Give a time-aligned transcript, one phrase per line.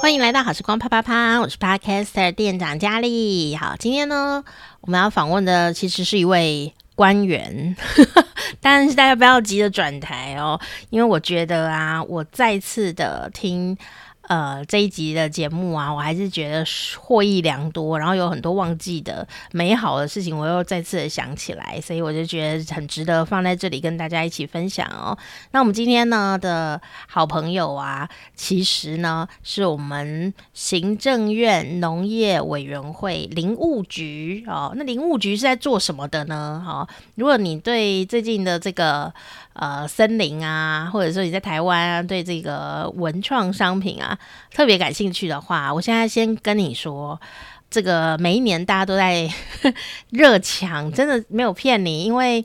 [0.00, 3.54] 欢迎来到好时光啪啪啪，我是 Podcaster 店长佳丽。
[3.56, 4.42] 好，今天呢，
[4.80, 7.76] 我们要访问的其实是一位官员，
[8.60, 10.60] 但是大家不要急着转台哦，
[10.90, 13.76] 因为我觉得啊，我再次的听。
[14.28, 16.64] 呃，这一集的节目啊，我还是觉得
[16.98, 25.16] 获益良多，然后有很多忘记的美好的事情，我又再次的想起来，所以我就觉得很值得放在这里跟大家一起分享哦。
[25.50, 34.72] 那我们今天呢的好朋友啊，其实呢是我们行政院农业委员会林务局哦。
[34.76, 36.64] 那林务局是在做什么的呢？
[36.66, 39.12] 哦，如果你对最近的这个
[39.54, 44.18] 呃森林啊，或者说你在台湾啊，对这个文创商品啊。
[44.52, 47.20] 特别感兴趣的话，我现在先跟你说，
[47.70, 49.28] 这个每一年大家都在
[50.10, 52.44] 热抢，真的没有骗你，因为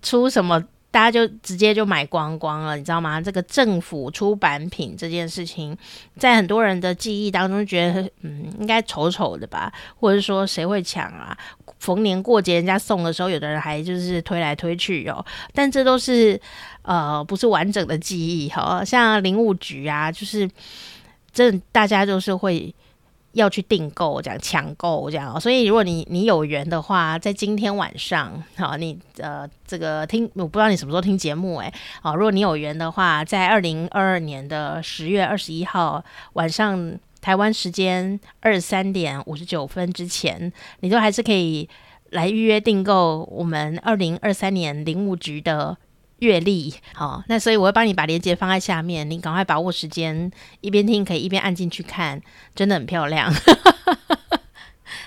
[0.00, 3.20] 出什么大家就直接就买光光了，你知道吗？
[3.20, 5.76] 这个政府出版品这件事情，
[6.18, 11.36] 在很多人的记忆当中，觉得嗯应该丑丑的吧，或者是说谁会抢啊？
[11.82, 16.40] 逢年过节人家送的时候，有的人还就是推来推去哦，但这都是
[16.82, 20.48] 呃不是完整的记忆，好像林务局啊，就是。
[21.34, 22.74] 这大家都是会
[23.32, 31.72] 要去订购这样抢购这样，所以如果你你有缘的话，在今天晚上，好，你呃这个听我不知道你什么时候听节目诶，
[32.02, 41.66] 好，如果你有缘的话，在二零二二年的十月二十一号晚上台湾时间二十三点五十九分之前，你都还是可以
[42.10, 45.78] 来预约订购我们二零二三年零五局的。
[46.18, 52.22] 月历，好，那所以我会帮你把链接放在下面，你赶快把握时间，一边听可以一边按进去看，
[52.54, 53.28] 真的很漂亮。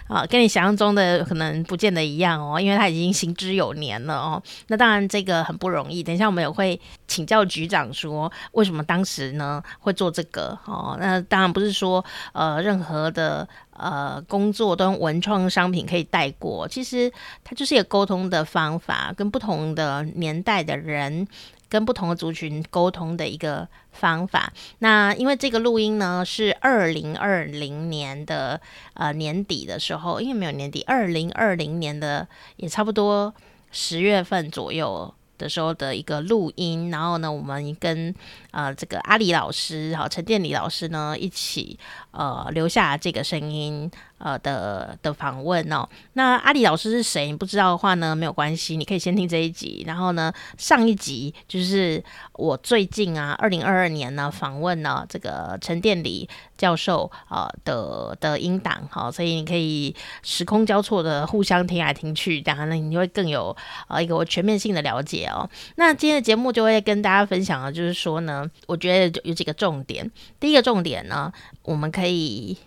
[0.08, 4.42] 啊，跟你想象中的可能不见得一样哦，因为他已经行之有年了哦。
[4.68, 10.96] 那当然这个很不容易，等一下我们也会请教局长说，为什么当时呢会做这个哦。
[11.00, 17.12] 那当然不是说呃任何的呃工作都用文创商品可以带过，其实
[17.44, 21.28] 它就是一个沟通的方法，跟不同的年代的人。
[21.70, 24.52] 跟不同的族群沟通的一个方法。
[24.80, 28.60] 那因为这个录音呢是二零二零年的
[28.94, 32.28] 呃年底的时候，因为没有年底，二零二零年的
[32.58, 33.34] 也差不多
[33.72, 36.90] 十月份左右的时候的一个录音。
[36.90, 38.14] 然后呢，我们跟
[38.52, 41.78] 呃这个阿里老师好陈殿礼老师呢一起
[42.12, 43.90] 呃留下这个声音。
[44.18, 47.28] 呃的的访问哦，那阿里老师是谁？
[47.28, 49.84] 你不知道的话呢，没有关系，你可以先听这一集。
[49.86, 52.04] 然后呢，上一集就是
[52.34, 56.28] 我最近啊，二零二二年呢访问了这个陈殿礼
[56.58, 59.94] 教授啊、的的音档，好，所以你可以
[60.24, 63.56] 时空交错的互相听来听去，然后呢，你会更有
[63.88, 65.50] 呃一个我全面性的了解哦。
[65.76, 70.10] 那今天的节目就会跟大家分享的，就是说呢，我觉得有几个重点。
[70.40, 71.32] 第一个重点呢，
[71.64, 72.58] 我们可以。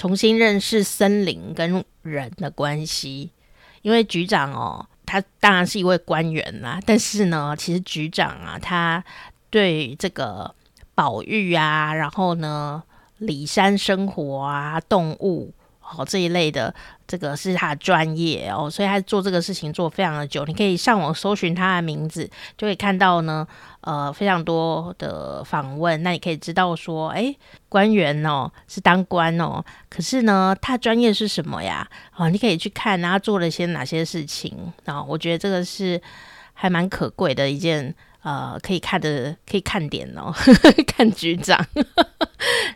[0.00, 3.28] 重新认识森林跟人的关系，
[3.82, 9.04] 因为局长哦，他当然是一位官员啦，但是呢，其实局长啊，他
[9.50, 10.54] 对这个
[10.94, 12.82] 保育啊，然后呢，
[13.18, 15.52] 里山生活啊，动物。
[15.80, 16.72] 好，这一类的，
[17.06, 20.44] 这个是他的专业哦，所以他做这个事情做非常的久。
[20.44, 22.24] 你可以上网搜寻他的名字，
[22.56, 23.44] 就可以看到呢，
[23.82, 26.02] 呃，非常多的访问。
[26.02, 27.34] 那你可以知道说，哎，
[27.68, 31.88] 官员哦，是当官哦，可是呢，他专业是什么呀？
[32.12, 35.02] 啊，你可以去看他做了些哪些事情啊？
[35.02, 36.00] 我觉得这个是
[36.52, 37.94] 还蛮可贵的一件。
[38.22, 40.30] 呃，可以看的可以看点哦，
[40.86, 41.58] 看局长。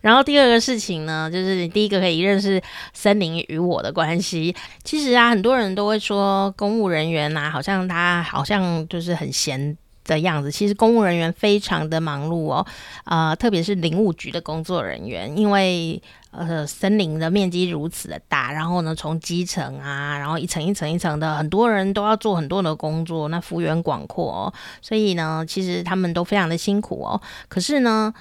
[0.01, 2.59] 然后第二个事情呢，就是你第一个可以认识
[2.95, 4.57] 森林与我的关系。
[4.85, 10.51] 其实啊，很多人都会说公务人员啊，好像他好像就是很闲的样子。
[10.51, 12.67] 其实公务人员非常的忙碌哦，
[13.05, 16.01] 啊、特别是林务局的工作人员，因为。
[16.37, 27.21] 呃，森林的面积如此的大，然后呢，从基层啊，然后一层一层一层的，很多人都要做很多的工作，那幅员广阔哦，所以呢，其实他们都非常的辛苦哦。
[27.47, 28.13] 可是呢，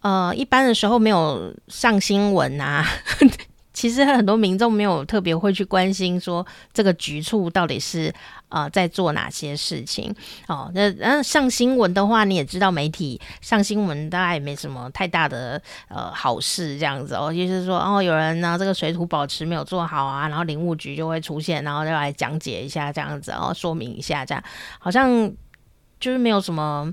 [0.00, 2.86] 呃，一般的时候没有上新闻啊。
[3.74, 8.12] 其实很多民众没有特别会去关心说这个局处到底是
[8.52, 10.14] 啊在做哪些事情
[10.46, 10.70] 哦。
[10.74, 17.32] 那那上新闻的话，你也知道媒体上新闻大概也没什么太大的呃好事这样子哦。
[17.32, 24.44] 就是说哦，有人呢这个水土保持没有做好啊，然后林务局就会出现，然后就来讲解一下这样子，然后说明一下这样，
[24.78, 25.32] 好像
[25.98, 26.92] 就是没有什么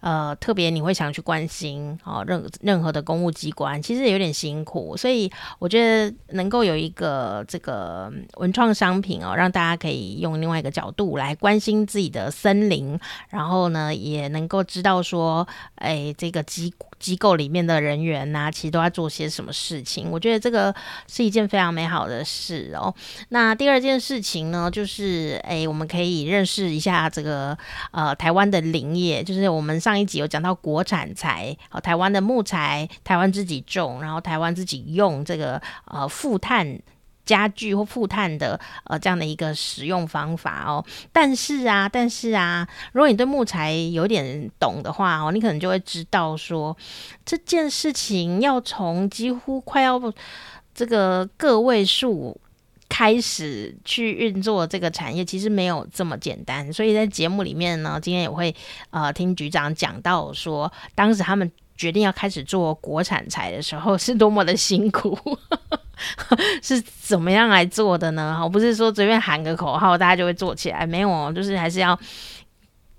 [0.00, 12.98] 呃，特别你会想去关心哦，任任何的公务机关，其实也有点辛苦，所以我觉得能够有一个这个文创商品哦，让大家可以用另外一个角度来关心自己的森林，
[13.30, 20.10] 然后呢，也能够知道说，哎，这个机机构里面的人员呐、其实都在做些什么事情。
[20.10, 20.74] 我觉得这个
[21.06, 22.92] 是一件非常美好的事哦。
[23.30, 27.56] 那第二件事情呢，就是哎，我们可以认识一下这个
[27.90, 36.78] 呃台湾的林业，就是我们上一集有讲到国产材，哦，台湾的木材，台湾自己种，然后台湾自己用这个呃负碳。
[37.24, 40.82] 家具或负碳的呃这样的一个使用方法哦，
[41.12, 46.74] 但是啊，但是啊，如果你对木材有点懂的话哦，你可能就会知道说，
[47.26, 50.00] 这件事情要从几乎快要
[50.74, 52.40] 这个个位数
[52.88, 56.72] 开始去运作这个产业，其实没有这么简单。
[56.72, 58.54] 所以在节目里面呢，今天也会
[58.90, 65.18] 呃听局长讲到说，当时他们决定要开始做国产材的时候，是多么的辛苦。
[66.62, 68.38] 是怎么样来做的呢？
[68.40, 71.98] 我不是说随便喊个口号，大家就会做起来，没有，就是还是要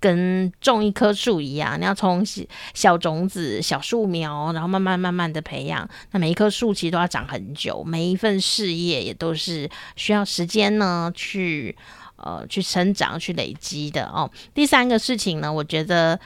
[0.00, 2.24] 跟种一棵树一样，你要从
[2.72, 5.88] 小种子、小树苗，然后慢慢慢慢的培养。
[6.12, 11.76] 那每一棵树其实都要长很久，每一份事业也都是需要时间呢，去
[12.16, 14.30] 呃去生长、去累积的哦。
[14.54, 16.18] 第三个事情呢，我觉得，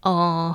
[0.00, 0.54] 呃，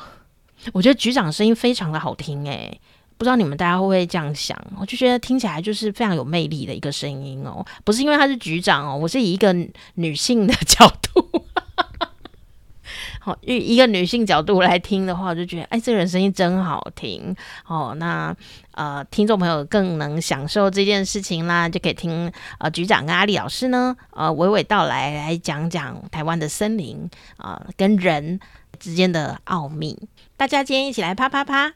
[0.74, 2.80] 我觉得局长声音非常的好听，诶。
[3.20, 4.56] 不知道你们大家会不会这样想？
[4.80, 9.52] 我就觉得听起来就是非常有魅力的一个声音哦，不是因为他是局长哦，我是以一个
[9.96, 11.44] 女性的角度，
[13.28, 17.36] 好，一一个女性角度来听的话，我就觉得哎，这个人声音真好听
[17.66, 17.94] 哦。
[17.98, 18.34] 那
[18.72, 28.40] 呃，听众朋友更能享受这件事情啦，就可以听呃局长跟阿丽老师呢，呃娓娓道来来讲讲台湾的森林啊、呃、跟人
[28.80, 30.08] 之间的奥秘。
[30.38, 31.74] 大家今天一起来啪啪啪。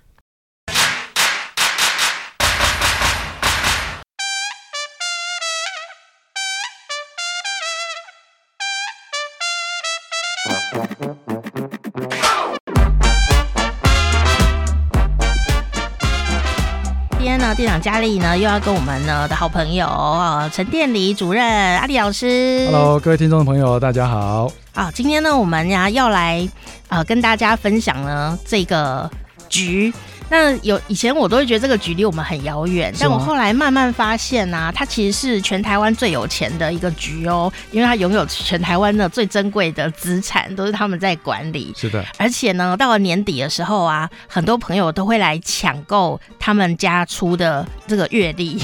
[17.22, 21.46] 天呢，店长佳丽呢又要跟我们呢的好朋友啊陈店里主任
[21.78, 22.66] 阿丽老师。
[22.66, 24.52] Hello，各位听众朋友，大家好。
[24.74, 26.48] 啊，今天呢，我们呀要来
[26.88, 29.10] 呃跟大家分享呢这个
[29.48, 29.94] 局。
[30.32, 41.74] 那有以前我都会觉得这个局离我们很遥远，但我后来慢慢发现呢、啊，它其实是全台湾最有钱的一个局哦，因为它拥有全台湾的最珍贵的资产，都是他们在管理。
[41.76, 48.58] 是的，而且呢，到了年底的时候啊，很多朋友都会来抢购他们家出的这个月历，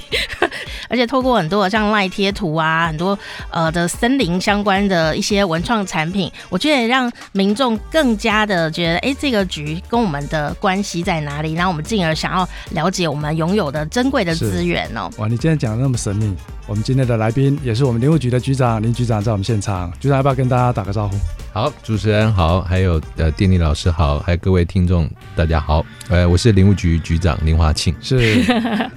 [0.90, 3.18] 而且透过很多像赖贴图啊，很多
[3.50, 11.54] 呃的森林相关的一些文创产品，我觉得也让民众更加的觉得，哎、欸，这个局跟我们的关系在哪里？
[11.54, 15.10] 然后我们进而想要了解我们拥有的珍贵的资源哦。
[15.18, 16.34] 哇，你今天讲的那么神秘，
[16.68, 21.16] 我们今天的来宾也是我们林务局的局长林局长在我们现场，局长要不要跟大家打个招呼？
[21.54, 28.44] 好，主持人好，还有呃电力老师好，还有各位听众大家好，呃，我是林务局局长林华庆，是。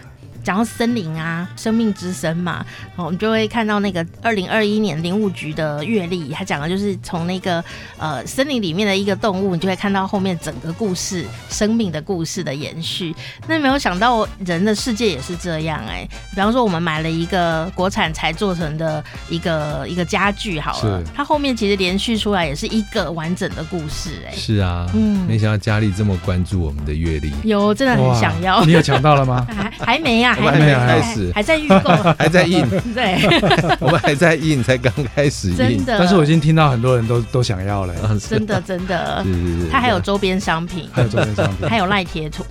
[0.51, 2.67] 讲到森林啊，生命之声嘛，
[2.97, 7.63] 我们就会看到那个二零二一年林务局的阅历，它讲的就是从那个
[7.97, 13.15] 呃森林里面的一个动物，你就会看到后面整个故事、生命的故事的延续。
[13.47, 24.37] 那没有想到人的世界也是这样哎、欸，比方说我们买了一个国产才做成的一个一个家具，好了，它后面其实连续出来也是一个完整的故事哎、欸。
[24.37, 28.65] 是啊，嗯，没想到佳丽这么关注我们的阅历，有真的很想要。
[28.65, 29.47] 你有抢到了吗？
[29.55, 30.40] 还还没呀、啊。
[30.49, 32.65] 还没有开始，还在预 购，还在印。
[32.95, 33.19] 对，
[33.81, 35.57] 我们还在印，才刚开始印。
[35.57, 37.95] 真的，但是我已经听到很多人都都想要了。
[38.29, 39.23] 真的，真的。
[39.25, 39.69] 是是是。
[39.71, 42.45] 它还有周边商品，还有周边商品，还有赖贴图。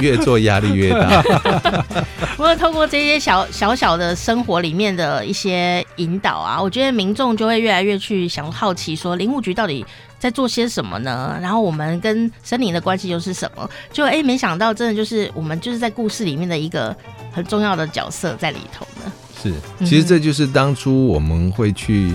[0.00, 1.22] 越做压力越大。
[2.36, 9.84] 不过透过这些小小小的生活里面的一些引导啊，我觉得民众就会越来越去想好奇，说林务局到底
[10.18, 11.38] 在做些什么呢？
[11.40, 13.68] 然后我们跟森林的关系又是什么？
[13.92, 16.96] 就哎、欸，没想到真的就是我们就是在故事里面的一个
[17.30, 19.12] 很重要的角色在里头呢。
[19.42, 19.52] 是，
[19.86, 22.14] 其实这就是当初我们会去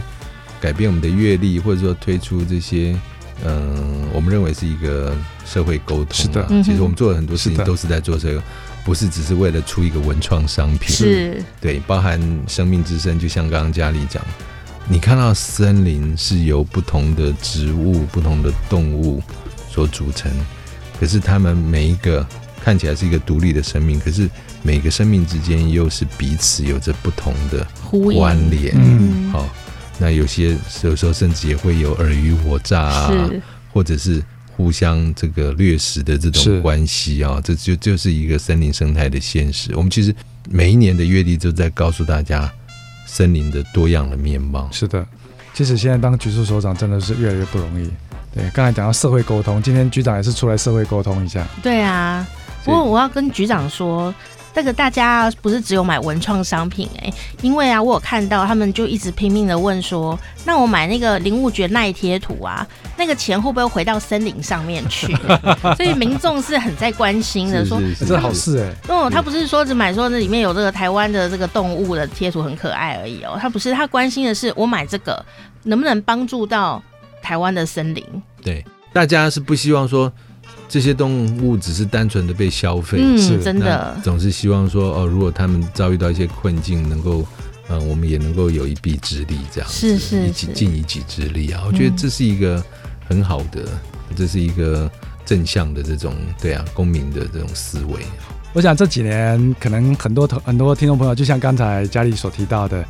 [0.60, 2.96] 改变我们的阅历，或者说推出这些，
[3.43, 5.15] 嗯、呃，我们认为是一个
[5.46, 6.13] 社会沟通。
[6.13, 8.43] 是的，其实我们做了很多事情都是在做这个，
[8.84, 10.89] 不是只是为了出一个文创商品。
[10.89, 14.22] 是，对，包含生命之声，就像刚刚佳丽讲。
[14.91, 19.24] 你看到森林是由不同的植物、不同的动物
[19.69, 20.29] 所组成，
[21.00, 22.27] 可是它们每一个
[22.62, 24.29] 看起来是一个独立的生命，可是
[24.62, 27.65] 每个生命之间又是彼此有着不同的
[28.13, 28.74] 关联。
[28.75, 29.50] 嗯，好，
[29.98, 33.29] 那有些有时候甚至也会有尔虞我诈啊，
[33.71, 34.21] 或者是
[34.57, 39.74] 互相这个掠食的这种关系啊，这就就是一个森林生态的现实。
[39.74, 40.13] 我们其实
[40.50, 42.51] 每一年的月历都在告诉大家
[43.13, 44.70] 森林的多样的面貌。
[44.72, 45.06] 是的，
[45.53, 47.91] 其实现在当局处首长真的是越来越不容易。
[48.34, 51.46] 对，刚才讲到社会沟通，今天局长也是出来社会沟通一下。
[51.62, 52.25] 对啊，
[52.63, 54.13] 不过我要跟局长说。
[54.53, 62.67] 这个大家不是只有买文创商品哎、欸，因为啊，我有看到他们就一直拼命的问说，那我买那个林务局耐贴图啊，
[62.98, 65.15] 那个钱会不会回到森林上面去？
[65.77, 68.93] 所以民众是很在关心的，说这是好事哎、欸。
[68.93, 75.25] 哦，他不是说只买说那里面有这个台湾的这个动物的贴图很可爱而已哦，他不是，他关心的是我买这个
[75.63, 76.84] 能不能帮助到
[77.22, 78.03] 台湾的森林？
[78.43, 80.12] 对，大家是不希望说。
[80.71, 83.93] 这些动物只是单纯的被消费，嗯，是真的。
[84.01, 87.27] 总是希望说，哦，如果他们遭遇到一些困境，能够，
[87.67, 91.61] 嗯、呃，我们也能够有一臂之力，这样子，是是，是一起尽一己之力啊！
[91.67, 92.63] 我觉得这是一个
[93.05, 94.89] 很好的，嗯、这是一个
[95.25, 97.99] 正向的这种，对啊，公民的这种思维。
[98.53, 102.81] 我想这几年可能很多很多听众朋友，就像刚才佳丽所提到的，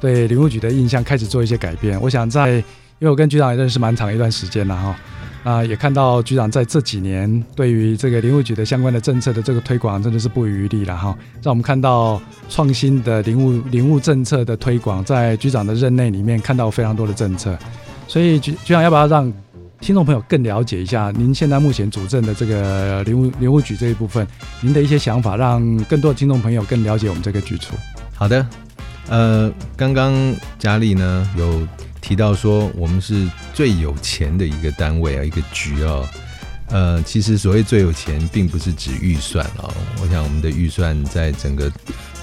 [0.00, 2.00] 对林务局的印象开始做一些改变。
[2.00, 2.56] 我想在，
[2.98, 4.96] 因为我跟局长也认识蛮长一段时间了哈。
[5.44, 11.16] 啊，也看到局长在这几年对于这个林务局的相关的政策的这个推广，真的是不遗余力了哈。
[11.42, 17.56] 让我们看到创新的林务林务政策的推广，在局长的任内里面看到非常多的政策。
[18.06, 19.32] 所以局局长要不要让
[19.80, 24.26] 听众朋友更了解一下您现在目前主政的这个林务林务局这一部分，
[24.60, 27.74] 您的一些想法，让更多的听众朋友更了解我们这个局处。
[28.14, 28.46] 好的，
[29.08, 30.12] 呃，刚刚
[30.58, 31.66] 佳丽呢有。
[32.00, 36.08] 提到说，我们是最有钱的一个单位啊，一个局啊，
[36.68, 39.68] 呃，其实所谓最有钱，并不是指预算啊。
[40.00, 41.70] 我想我们的预算在整个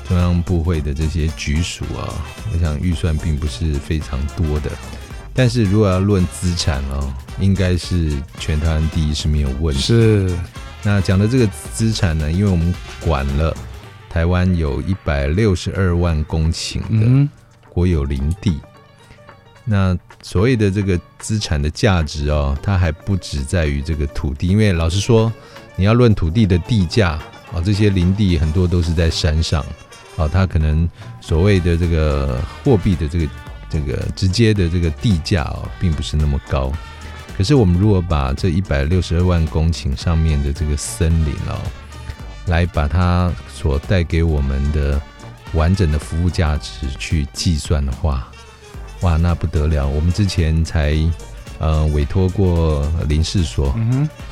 [0.08, 2.14] 中央部会的这些局属啊，
[2.54, 4.72] 我想预算并不是非常多的。
[5.34, 9.82] 但是如果要论资产啊，应该是全台湾第一是没有问题。
[9.82, 10.36] 是。
[10.82, 13.56] 那讲的这个资产呢，因为我们管了
[14.10, 17.30] 台湾有一百六十二万公顷的
[17.70, 18.52] 国有林地。
[18.52, 18.62] 嗯
[19.68, 25.34] 那所谓的这个资产的价值哦，它还不止在于这个土地，因为老实说，
[25.76, 27.20] 你要论土地的地价
[27.52, 29.66] 啊，这些林地很多都是在山上
[30.18, 30.88] 啊，它可能
[31.20, 33.28] 所谓的这个货币的这个
[33.70, 36.72] 这个直接的这个地价哦，并不是那么高。
[37.36, 41.60] 可是我们如果把这一百六十二万公顷上面的这个森林哦，
[42.46, 45.02] 来把它所带给我们的
[45.54, 48.32] 完整的服务价值去计算的话，
[49.06, 49.88] 哇，那不得了！
[49.88, 50.98] 我们之前才
[51.60, 53.80] 呃委托过林氏所，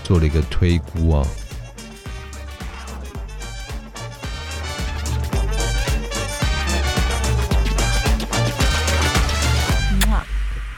[0.04, 1.28] 做了一个推估哦。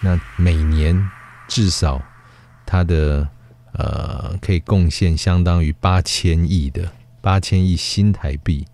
[0.02, 1.10] 那每年
[1.48, 2.02] 至少
[2.66, 3.26] 它的
[3.72, 8.68] 呃可以贡献相当于八千亿的八千亿新台币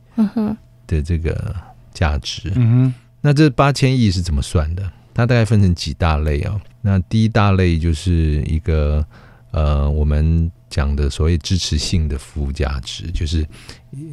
[0.88, 1.56] 的这个
[1.94, 2.52] 价值。
[2.56, 4.92] 嗯哼那这八千亿是怎么算的？
[5.14, 6.62] 它大概分成几大类啊、哦？
[6.82, 9.06] 那第一大类就是一个
[9.52, 13.46] 呃，我们讲的所谓支持性的服务价值，就是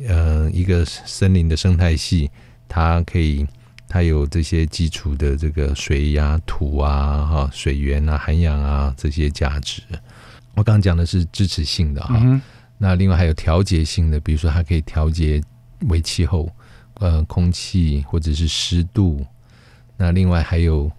[0.06, 2.28] 呃，一个森林的生态系，
[2.68, 3.46] 它可以
[3.88, 9.80] 它有这些基础的这个水呀、土啊、哈水源啊、涵养啊这些价值。
[10.54, 12.20] 我刚刚讲的是支持性的哈、
[12.76, 15.40] 那另外还有调节性的，比如说它可以调节
[15.88, 16.50] 微气候，
[16.94, 19.24] 呃，空气或者是湿度。
[20.00, 20.90] 那另外还有，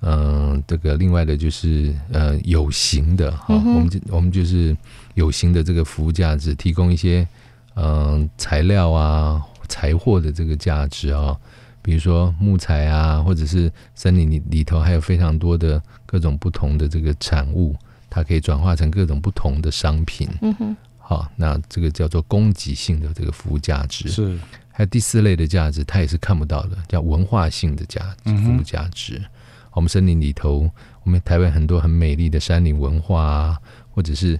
[0.00, 4.74] 嗯、呃，这个另外的就是呃有形的哈，嗯、我们就我们就是
[5.14, 7.28] 有形的这个服务价值，提供一些
[7.74, 11.36] 嗯、呃、材料啊、财货的这个价值啊，
[11.82, 17.76] 比如说木材啊，或者是森林里里头还有非常多的各种不同的这个产物，
[18.08, 20.26] 它可以转化成各种不同的商品。
[20.40, 24.38] 嗯哼，好，那这个叫做供给性的这个服务价值是。
[24.76, 29.16] 还有第四类的价值，它也是看不到的，叫文化性的价值、服务价值。
[29.16, 29.24] 嗯、
[29.72, 30.70] 我们森林里头，
[31.02, 33.58] 我们台湾很多很美丽的山林文化啊，
[33.90, 34.38] 或者是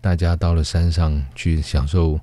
[0.00, 2.18] 大家到了山上去享受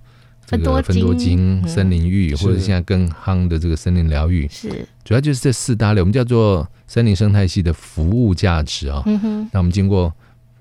[0.45, 9.01] 这个芬多精、森林浴，嗯、或者现在更夯的这个森林疗愈，是主要就是这四大类，我们叫做森林生态系的服务价值啊。
[9.05, 10.13] 嗯哼，那我们经过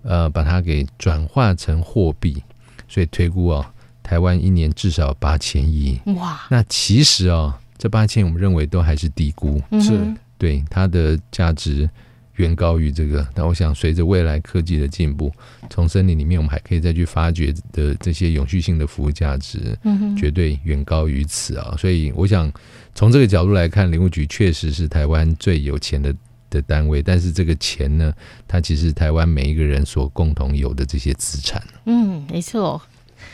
[0.02, 2.40] 呃把它给转化成货币，
[2.86, 3.72] 所以推估啊。
[4.06, 6.46] 台湾一年至少八千亿哇！
[6.48, 9.98] 那其实哦，这八千我们认为都还是低估，是
[10.38, 11.90] 对它的价值
[12.36, 13.26] 远高于这个。
[13.34, 15.32] 那我想随着未来科技的进步，
[15.68, 19.76] 从森林里面我们还可以再去发掘的这些永续性的服务价值，
[20.16, 21.74] 绝对远高于此啊！
[21.76, 22.52] 所以我想
[22.94, 26.14] 从这个角度来看，林务局确实是台湾最有钱的
[26.48, 28.14] 的单位，但是这个钱呢，
[28.46, 31.60] 它其实台湾每一个人所共同有的这些资产。
[31.86, 32.80] 嗯，没错，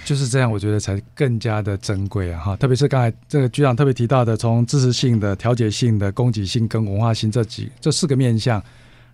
[0.04, 2.40] 就是这样，我觉得才更加的珍贵啊！
[2.40, 8.62] 哈，特别是刚才这个局长特别提到的，从知识性的、调节性的、供给性跟文化性这几这四个面向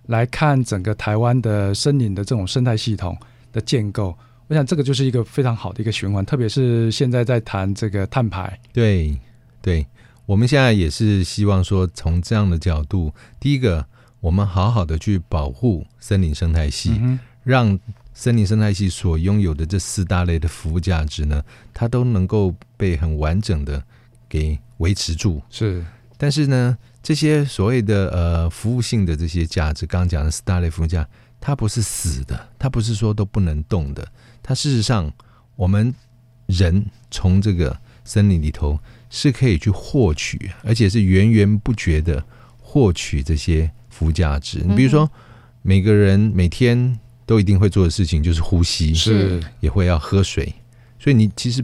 [0.07, 3.17] 来看，整个台湾的森林的这种生态系统
[3.53, 4.17] 的建构，
[4.47, 6.25] 我想这个就是一个非常好的一个循环。
[6.25, 9.19] 特别是现在在谈这个碳排，对
[9.61, 9.87] 对。
[10.25, 13.87] 我们现在也是希望说，从这样的角度，第一个，
[14.21, 17.79] 我们好好的去保护森林生态系，嗯、让
[18.19, 21.41] 森林生态系所拥有的这四大类的服务价值呢，
[21.73, 23.81] 它都能够被很完整的
[24.29, 25.41] 给维持住。
[25.49, 25.85] 是，
[26.17, 31.09] 但是呢，这些所谓的呃服务性的这些价值，刚刚讲的四大类服务价，
[31.41, 34.05] 它不是死的，它不是说都不能动的，
[34.43, 35.13] 它事实上，
[35.55, 35.95] 我们
[36.47, 38.77] 人从这个森林里头。
[39.11, 42.23] 是可以去获取，而且是源源不绝的
[42.61, 44.59] 获取这些服务价值。
[44.59, 45.11] 你比如说，
[45.63, 50.51] 每个人每天都一定会做的事情就是呼吸，是也会要喝水。
[50.99, 51.63] 所以你其实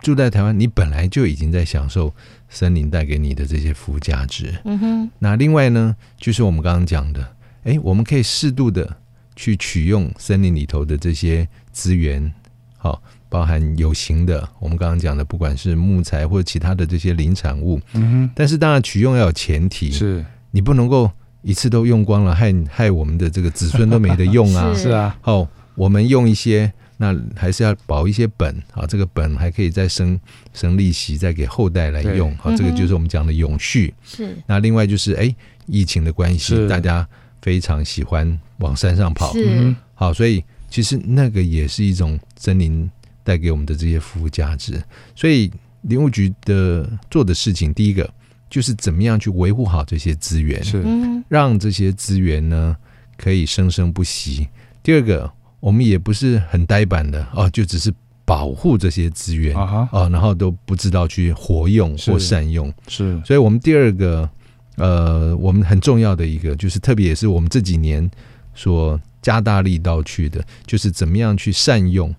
[0.00, 2.14] 住在台湾，你本来就已经在享受
[2.50, 4.54] 森林带给你的这些附价值。
[4.66, 5.10] 嗯哼。
[5.18, 8.98] 那另外呢，就是我们刚刚讲的，哎，我们可以适度的
[9.34, 12.30] 去取用森林里头的这些资源，
[12.76, 13.02] 好。
[13.30, 18.30] 包含有形的，我们刚刚讲的，不管是木材或者其他的这些林产物，嗯哼。
[18.32, 21.10] 但是当然取用要有前提，是你不能够
[21.44, 24.72] 一次都用光了，害害我们的这个子孙都没得用啊。
[24.74, 25.46] 是啊，好，
[25.76, 30.18] 我们用一些，那还是要保一些本啊，这个本还可以再生
[30.52, 32.36] 生利息，再给后代来用。
[32.38, 33.94] 好，这个就是我们讲的永续。
[34.02, 34.36] 是。
[34.46, 35.32] 那另外就是，哎，
[35.66, 37.06] 疫情的关系，大家
[37.40, 39.32] 非常喜欢往山上跑。
[39.36, 39.76] 嗯。
[39.94, 42.90] 好，所以其实那个也是一种森林。
[43.26, 44.78] 带给我们的这些服务价值，
[45.16, 48.06] 所以林务局的做的事情，第一个
[48.48, 50.82] 就是怎么样去维护好这些资源，是。
[51.28, 52.76] 让这些资源呢
[53.16, 54.48] 可以生生不息。
[54.82, 57.92] 第二个，我们也不是很呆板的哦，就只是
[58.24, 62.72] 保护这些资源啊、哦，然后都不知道去活用或善用。
[62.88, 64.28] 是，所以我们第二个，
[64.76, 68.08] 呃，我们很重要的一个，就是特别也是我们这几年
[68.54, 72.14] 所加大力道去的，就是怎么样去善用。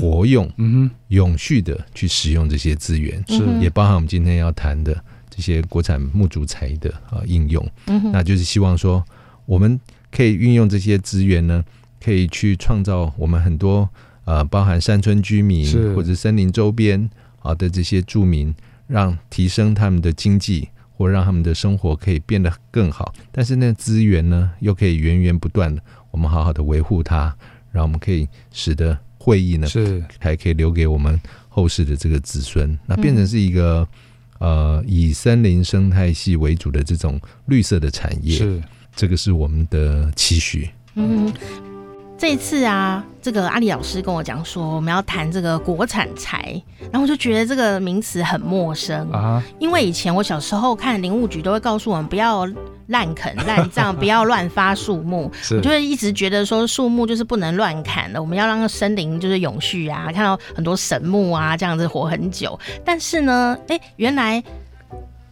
[0.00, 3.40] 活用，嗯哼，永续的去使用这些资源，是。
[3.60, 5.02] 也包含我们今天要谈的
[5.34, 9.02] 这些国产木竹材的啊应用，嗯，那就是希望说
[9.46, 9.80] 我们
[10.10, 11.64] 可以运用这些资源呢，
[12.04, 13.88] 可以去创造我们很多
[14.26, 17.08] 呃，包含山村居民或者森林周边
[17.40, 18.54] 啊的这些住民，
[18.86, 27.34] 让提升他们的经济或让他们的生活可以变得更好，但是那资源呢又可以源源不断的，我们好好的维护它，
[27.70, 28.98] 让我们可以使得。
[29.24, 30.02] 会议呢，是。
[30.18, 31.16] 还可以留给我们
[31.48, 33.86] 后世的这个子孙，那变成是一个、嗯、
[34.42, 38.60] 呃以森林生态系为主的这种绿色的产业，是
[38.96, 40.68] 这个是我们的期许。
[40.96, 41.32] 嗯。
[42.22, 49.42] 这一次啊，这个阿里老师跟我讲说，我们要谈这个国产材，然后我就觉得这个名词很陌生啊。
[49.58, 52.46] 因为以前我小时候看林务局都会告诉我们不要
[52.86, 62.56] 滥垦滥葬，不要乱发树木，我就会一直觉得说树木就是不能乱砍的，我们要让森林就是永续啊，看到很多神木啊这样子活很久。
[62.84, 64.40] 但是呢，哎，原来。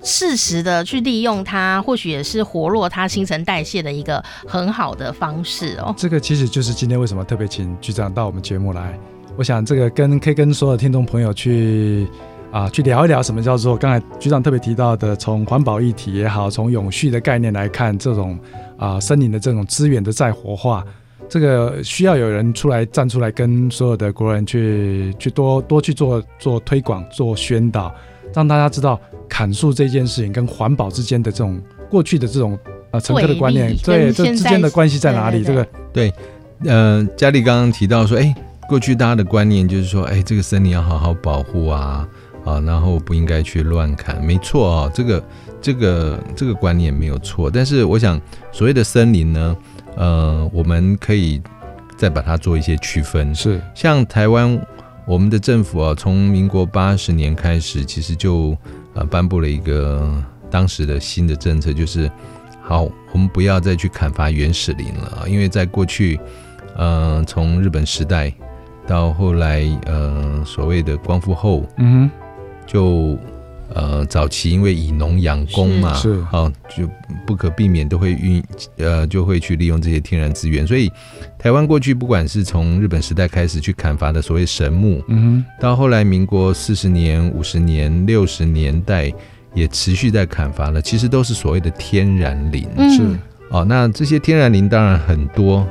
[0.02, 5.94] 适时的去利用它，或许也是活络它新陈代谢的一个很好的方式哦。
[5.96, 8.98] 这个其实就是今天为什么特别请局长到我们节目来。
[9.36, 12.06] 我想这个跟可以跟所有听众朋友去
[12.50, 18.38] 啊去聊一聊，什么叫做刚才局长特别提到的，从环保议题也好，从永续的概念来看，这种
[18.76, 20.84] 啊森林的这种资源的再活化，
[21.28, 27.94] 这个需要有人出来站出来，跟所有的国人去去多多去做做推广、做宣导，
[28.34, 29.00] 让大家知道。
[29.32, 32.58] 砍树这件事情跟环保之间的这种过去的这种
[32.90, 35.44] 呃乘客的观念，对这之间的关系在哪里？
[35.44, 36.12] 这个对，
[36.64, 38.34] 呃，佳丽刚刚提到说，哎，
[38.68, 42.06] 过去大家的观念就是说，哎，这个森林要好好保护啊，
[42.44, 45.24] 啊，然后不应该去乱砍，没错啊，这个
[45.62, 47.48] 这个这个观念没有错。
[47.48, 49.56] 但是我想，所谓的森林呢，
[49.96, 51.40] 呃，我们可以
[51.96, 54.60] 再把它做一些区分，是像台湾
[55.10, 58.56] 我们的政府啊，从民国八十年开始，其实就
[58.94, 60.08] 呃，颁布了一个
[60.48, 62.08] 当时的新的政策，就是
[62.62, 66.20] 好，我们不要再去砍伐原始林了，因为在过去，
[66.76, 68.32] 呃，从日本时代
[68.86, 72.10] 到后来，呃，所谓的光复后，嗯哼，
[72.64, 73.18] 就。
[73.72, 76.88] 呃，早期因为以农养工嘛，是，啊哦，就
[77.24, 78.42] 不可避免都会运，
[78.78, 80.66] 呃，就会去利用这些天然资源。
[80.66, 80.90] 所以，
[81.38, 89.12] 台湾过去不管是从日本时代开始去砍伐的所谓神木，嗯哼，到后来民国四十年、五十年、六十年代
[89.54, 93.16] 也持续在砍伐了，其实都是所谓的天然林，是
[93.50, 95.64] 哦，那这些天然林当然很多，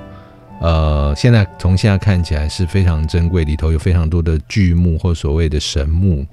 [0.61, 6.25] 呃，现在从现在看起来是非常珍贵，里头有非常多的巨木或所谓的神木。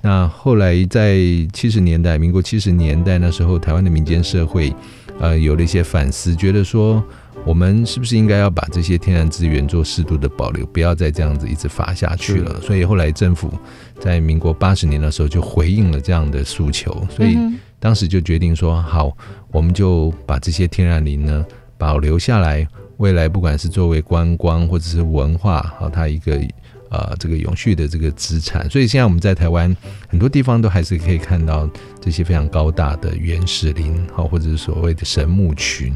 [0.00, 1.16] 那后来在
[1.52, 4.72] 七十年代，民国七十年代那时候，台湾的民间社会，
[5.20, 7.02] 呃，有了一些反思，觉得说
[7.44, 12.60] 我们是不是应该要把这些天然资源做适度的保留，不要再这样子一直发下去了。
[12.60, 13.52] 所以后来政府
[14.00, 17.36] 在民国八十年的时候就回应了这样的诉求，所以。
[17.80, 19.16] 当时就决定说好，
[19.52, 26.40] 我们就把这些天然林呢保留下来，未来不管是作为观光或者是文化，好，它一个
[26.90, 28.68] 呃这个永续的这个资产。
[28.70, 29.74] 所以现在我们在台湾
[30.08, 31.68] 很多地方都还是可以看到
[32.00, 35.94] 这些非常高大的原始林，好，或者是所谓的神木群。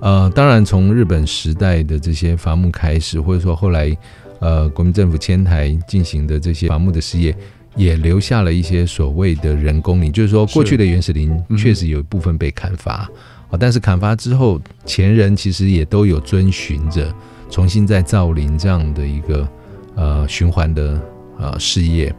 [0.00, 3.96] 呃，当然从日本时代的这些伐木开始，或者说后来
[4.40, 7.34] 呃国民政府迁台进行的这些伐木的事业。
[7.76, 13.10] 也留下了一些所谓的人工林，就是说过去的原始林确实有一部分被砍伐啊，
[13.50, 17.12] 嗯、但是砍伐之后，前人其实也都有遵循着
[17.50, 19.48] 重新再造林这样的一个
[19.94, 21.00] 呃循环的
[21.38, 22.14] 呃事业，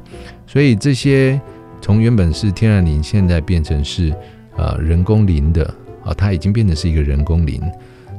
[0.46, 1.40] 所以这些
[1.82, 4.14] 从原本是天然林，现在变成是
[4.58, 5.66] 呃人工林的
[6.04, 7.62] 啊，它已经变成是一个人工林，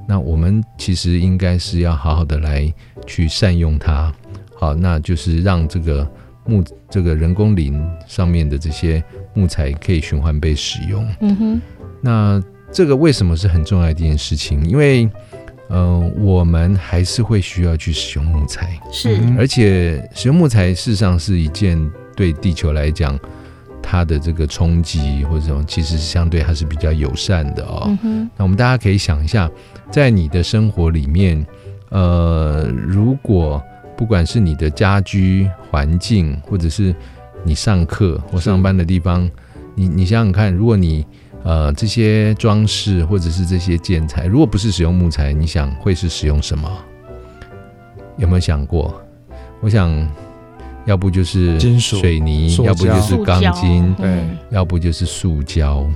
[0.07, 2.73] 那我们其实应该是要好好的来
[3.07, 4.13] 去善用它，
[4.55, 6.09] 好，那就是让这个。
[6.49, 9.03] 木这个人工林上面的这些
[9.35, 11.05] 木材可以循环被使用。
[11.19, 11.61] 嗯哼，
[12.01, 12.41] 那
[12.71, 14.65] 这个为什么是很重要的一件事情？
[14.65, 15.11] 因为，
[15.69, 21.79] 嗯、呃，我们还是会需要去使用木材，是，而且使用木材事实上是一件
[22.15, 23.19] 对地球来讲，
[23.83, 27.97] 它的这个冲击或者什么，其实是相对还是比较友善的哦。
[28.03, 29.51] 嗯，那我们大家可以想一下，
[29.91, 31.45] 在你的生活里面，
[31.91, 33.63] 呃，如果
[33.97, 36.95] 不管是你的家居环境，或者是
[37.45, 39.29] 你上课或上班的地方，
[39.75, 41.07] 你你想想看，如果你
[41.47, 46.69] 呃这些装饰或者是这些建材，如果不是使用木材，你想会是使用什么？
[48.19, 49.01] 有没有想过？
[49.61, 49.89] 我想，
[50.85, 55.87] 要不就是金属水泥，要不就是钢筋，对，要不就是塑胶。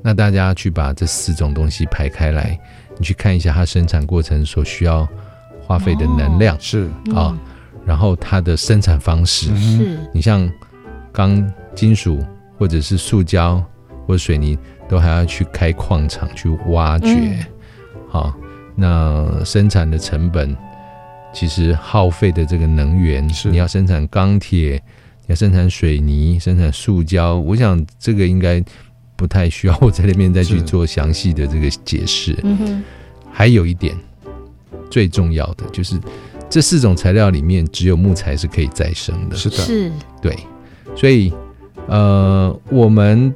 [0.00, 2.56] 那大家去把这四种东西排开来，
[2.96, 5.06] 你去看一下它生产过程所需要。
[5.66, 7.34] 花费的能量是啊，
[7.86, 10.46] 然后它的生产方式是，你像
[11.10, 11.42] 钢、
[11.74, 12.22] 金属
[12.58, 13.64] 或者是塑胶
[14.06, 17.46] 或者水泥，都还要去开矿场去挖掘，
[18.08, 18.34] 好，
[18.74, 20.56] 那生产的成本
[21.32, 24.82] 其实耗费的这个能源，是你要生产钢铁，
[25.26, 28.62] 要生产水泥，生产塑胶，我想这个应该
[29.16, 32.38] 不太需要我在那边再去做详细的这个解释。
[32.42, 32.84] 嗯哼，
[33.30, 33.94] 还有一点。
[34.90, 35.98] 最重要的就是
[36.48, 39.34] 这四种材料里面，只有木材是可以再生的。
[39.34, 39.92] 是的，是，
[40.22, 40.38] 对，
[40.94, 41.32] 所以
[41.88, 43.34] 呃，我们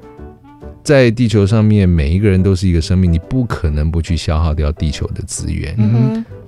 [0.89, 5.77] 在地球上面每一个人都是一个生命，你不可能不去消耗掉地球的资源。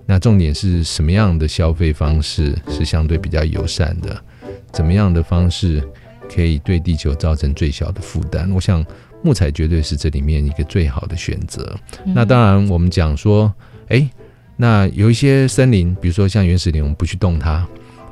[0.06, 4.18] 那重点是什么样的消费方式是相对比较友善的？
[4.72, 5.86] 怎么样的方式
[6.34, 8.50] 可以对地球造成最小的负担？
[8.54, 8.82] 我想
[9.22, 11.78] 木材绝对是这里面一个最好的选择。
[12.06, 13.52] 嗯、那当然，我们讲说，
[13.88, 14.08] 哎。
[14.56, 17.68] 那有一些森林，比如说像原始林，我们不去动它。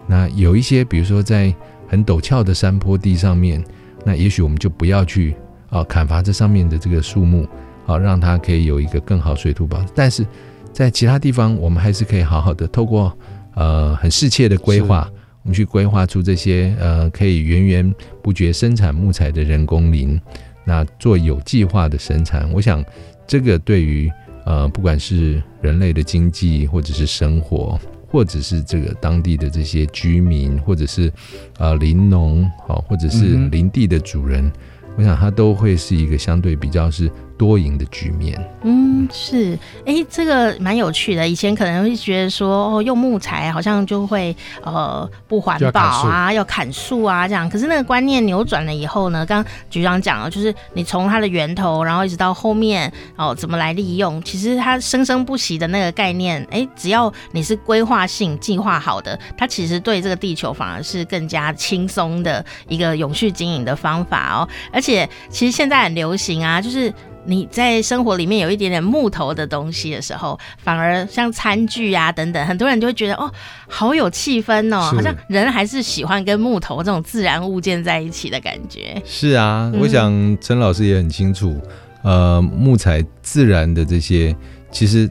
[0.06, 1.54] 那有一些，比如说在
[1.86, 3.64] 很陡峭的山坡地上面，
[4.04, 5.34] 那也许我们就不要去
[5.68, 7.46] 啊砍伐这上面的这个树木，
[7.86, 9.88] 啊，让它可以有一个更好水土保持。
[9.94, 10.26] 但是
[10.72, 13.16] 在其他地方，我们还是可以好好的透过
[13.54, 15.10] 呃很适切的规划，
[15.42, 20.20] 我们去规划出这些呃可以源源不绝生产木材的人工林，
[20.64, 22.50] 那做有计划的生产。
[22.52, 22.84] 我想
[23.26, 24.10] 这个对于。
[24.44, 27.78] 呃，不管是人类的经济，或者是生活，
[28.10, 31.12] 或者是这个当地的这些居民，或者是
[31.58, 34.52] 呃林农，好，或者是林地的主人，嗯、
[34.98, 37.10] 我想它都会是一个相对比较是。
[37.38, 41.26] 多赢的局面，嗯，是，哎、欸，这个蛮有趣的。
[41.26, 47.48] 以前可能会觉得说，哦，用木材好像就会呃不环保啊，要砍树啊这样。
[47.48, 64.48] 可是那个观念扭转了以后呢，刚刚局长讲了，就是你从它的源头，然后一直到后面哦，怎么来利用，其实它生生不息的那个概念，哎、欸，只要你是规划性计划好的，它其实对这个地球反而是更加轻松的一个永续经营的方法哦。
[64.72, 66.92] 而且其实现在很流行啊，就是。
[67.28, 73.30] 你在生活里面有一点点木头的东西的时候，反而像餐具啊等等，很多人就会觉得哦，
[73.68, 79.00] 好有气氛哦，好像人还是喜欢跟木头这种自然物件在一起的感觉。
[79.04, 81.60] 是啊，我想陈老师也很清楚，
[82.02, 84.34] 呃，木材自然的这些，
[84.72, 85.06] 其实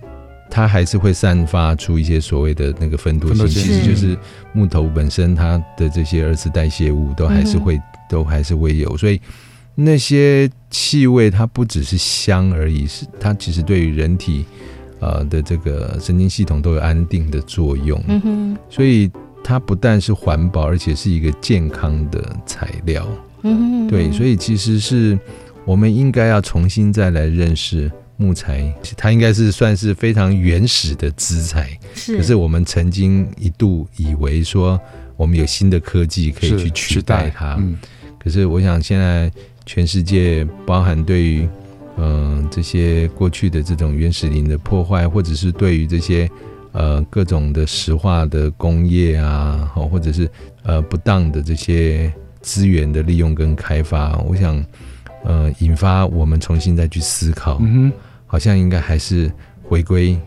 [0.50, 4.18] 它还是会散发出一些所谓的那个分多精，其实就是
[4.54, 9.22] 木头本身它的这些二次代谢物都还是会、嗯、都还是会有，所以。
[9.80, 14.44] 那些气味它不只是香而已，是它其实对于人体
[15.00, 18.04] 呃的这个神经系统都有安定的作用。
[18.08, 19.12] 嗯哼，所以
[19.44, 23.08] 它不但是环保，而且是一个健康的材料。
[23.44, 25.18] 嗯哼，对，所以其实是
[25.64, 27.92] 我们应该要重新再来认识。
[28.20, 32.18] 木材，它应该是算是非常原始的资材，是。
[32.18, 34.82] 可是我们曾经一度以为说，
[35.16, 37.58] 我们有新的科技可以去取代它。
[37.60, 37.78] 嗯。
[38.18, 39.32] 可是我想，现在
[39.68, 41.48] 全世界，包含对于
[41.98, 46.28] 嗯、呃、这些过去的这种原始林的破坏，或者是对于这些
[46.72, 50.28] 呃各种的石化的工业啊，或者是
[50.64, 54.66] 呃不当的这些资源的利用跟开发，我想
[55.24, 57.60] 呃引发我们重新再去思考。
[57.62, 57.92] 嗯哼。
[58.30, 59.32] 好像应该还是
[59.64, 60.20] 回归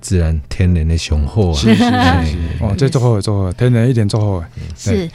[0.00, 1.54] 自然天然的雄厚啊！
[1.54, 4.44] 是是是，是 哦，这做好做好，天然一点做好。
[4.76, 5.10] 是，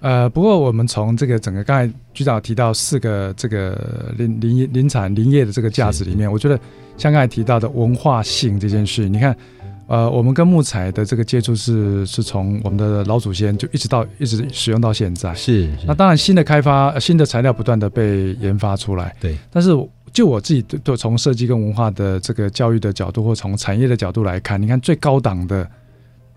[0.00, 6.58] 呃，不过我们从这个整个刚才局长提到四个这个林林林产林业的这个价值里面，我觉得
[6.96, 9.36] 像刚才提到的文化性这件事，你看，
[9.86, 15.34] 呃，我们跟木材的这个接触是是从我们的老祖先就一直到一直使用到现在。
[15.34, 19.14] 是，是那当然新的开发新的材料不断的被研发出来。
[19.20, 19.70] 对，但是。
[20.12, 25.64] 就我自己都从设计跟文化的这个教育的角度，或从产业的角度来看，你看最高档的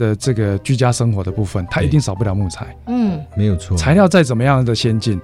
[0.03, 2.75] 的这个居家生活的部分，它一定少不了木材。
[2.87, 3.77] 嗯，没有错。
[3.77, 5.19] 材料再怎么样的先进，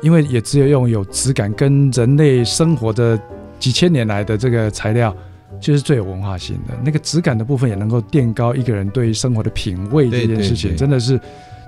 [0.00, 3.20] 因为也只有用有质感跟人类生活的
[3.58, 5.14] 几千年来的这个材料，
[5.60, 6.74] 就是最有文化性的。
[6.82, 11.20] 那个质感的部分也能够垫高一个人对生活的品味这件事情，真的是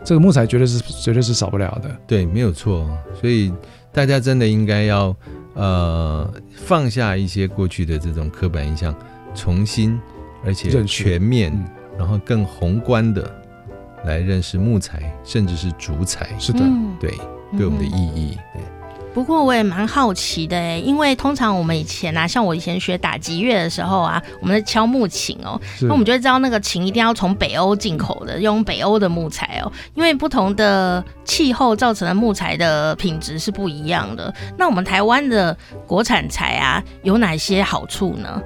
[0.05, 1.91] 这个木材绝对是绝对是少不了的。
[2.07, 2.89] 对，没有错。
[3.21, 3.53] 所以
[3.93, 5.15] 大家真的应该要。
[5.55, 6.33] 呃，
[6.65, 8.95] 放下一些过去的这种刻板印象，
[9.35, 9.99] 重新
[10.47, 11.69] 而且全面，嗯、
[12.01, 13.31] 然后更宏观的
[14.07, 16.27] 来认识木材，甚至是竹材。
[16.39, 16.61] 是的，
[16.99, 17.11] 对，
[17.59, 18.39] 对我们的意义。
[18.55, 18.63] 对。
[19.13, 34.33] 不过我也蛮好奇的哎，因为通常我们以前啊，像我以前学打击乐的时候啊，我们在敲木琴哦，那我们就会知道那个琴一定要从北欧进口的，用北欧的木材哦，因为不同的气候造成的木材的品质是不一样的。
[34.57, 35.55] 那我们台湾的
[35.87, 38.41] 国产材啊，有哪些好处呢？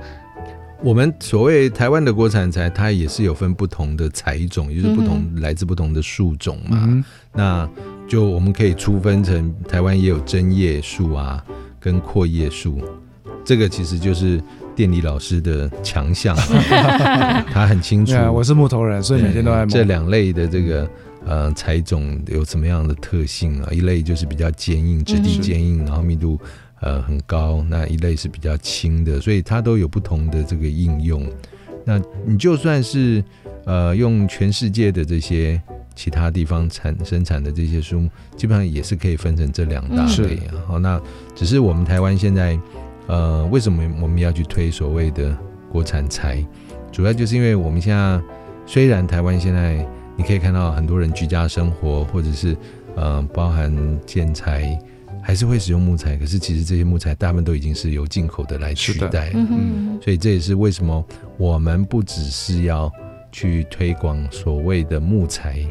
[0.85, 6.79] 我们所谓台湾的国产材，它也是有分不同的材种，也就是不同、嗯、来自不同的树种嘛。
[6.87, 7.67] 嗯、那
[8.07, 11.43] 就我们可以粗分成台湾也有针叶树啊，
[11.81, 12.83] 跟阔叶树，
[13.47, 14.39] 这个其实就是
[14.77, 16.37] 电力老师的强项，
[17.51, 18.15] 他很清楚。
[18.31, 19.67] 我是木头人，所以每天都在摸。
[19.67, 20.87] 这两类的这个
[21.25, 23.73] 呃材种有什么样的特性啊？
[23.73, 26.39] 一类就是比较坚硬，质地坚硬，然后密度
[26.85, 31.27] 呃很高；那一类是比较轻的，所以它都有不同的这个应用。
[31.85, 33.25] 那你就算是
[33.65, 35.61] 呃用全世界的这些。
[35.97, 40.41] 其他地方产生产的这些树木，基本上也是可以分成这两大类。
[40.67, 41.01] 好，那
[41.37, 42.59] 只是我们台湾现在，
[43.07, 45.39] 呃，为什么我们要去推所谓的
[45.71, 46.45] 国产材？
[46.91, 48.21] 主要就是因为我们现在
[48.67, 52.57] 虽然台湾现在你可以看到很多人居家生活，或者是
[52.97, 53.73] 呃包含
[54.05, 54.77] 建材，
[55.25, 59.33] 还是会使用木材，可是其实这些木材大部分都已经是由进口的来取代。
[59.35, 61.05] 嗯，所以这也是为什么
[61.39, 62.93] 我们不只是要
[63.33, 65.65] 去推广所谓的木材。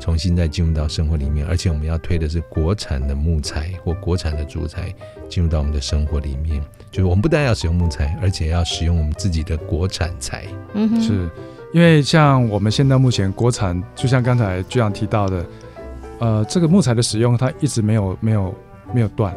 [0.00, 4.92] 重新再进入到生活里面，而且我们要推的是国产的木材或国产的竹材
[5.28, 6.60] 进入到我们的生活里面。
[6.90, 10.46] 就是我们不但要使用木材，而且要使用我们自己的国产材。
[10.74, 11.30] 嗯哼，是
[11.72, 15.46] 因为像我们现在目前国产，就像刚才局长提到的，
[16.18, 18.52] 呃，这个木材的使用它一直没有没有
[18.92, 19.34] 没有断，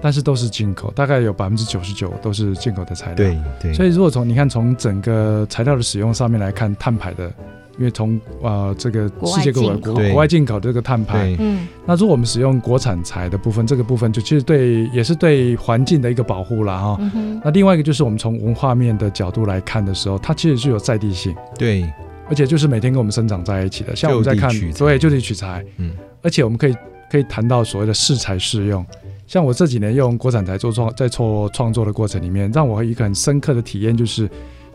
[0.00, 3.16] 但是都是进口，大概有百分之九十九都是进口的材料。
[3.16, 3.72] 对对。
[3.72, 7.32] 所以如果从你看从整个材料的使用上面来看，碳排的。
[7.78, 16.98] 因为从呃这个世界各国国国外进口这个碳排，嗯，那如果我们使用国产材的部分，这个部分就其实对也是对环境的一个保护了哈。
[17.14, 21.90] 嗯、那另外一个就是我们从文化面的角度来看的时候，它其实具有在地性，对，
[22.28, 23.96] 而且就是每天跟我们生长在一起的。
[23.96, 26.76] 像我们在看，对，就地取材，嗯，而且我们可以
[27.10, 28.84] 可以谈到所谓的适才适用。
[29.26, 34.28] 像我这几年用国产材做创在做创作的过程里面，让我一个很深刻的体验就是，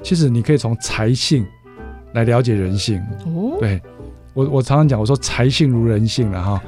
[0.04, 1.46] 其实你可以从才性。
[2.14, 3.82] 来了解人性，哦，对
[4.34, 6.64] 我我常常讲，我说才性如人性了哈。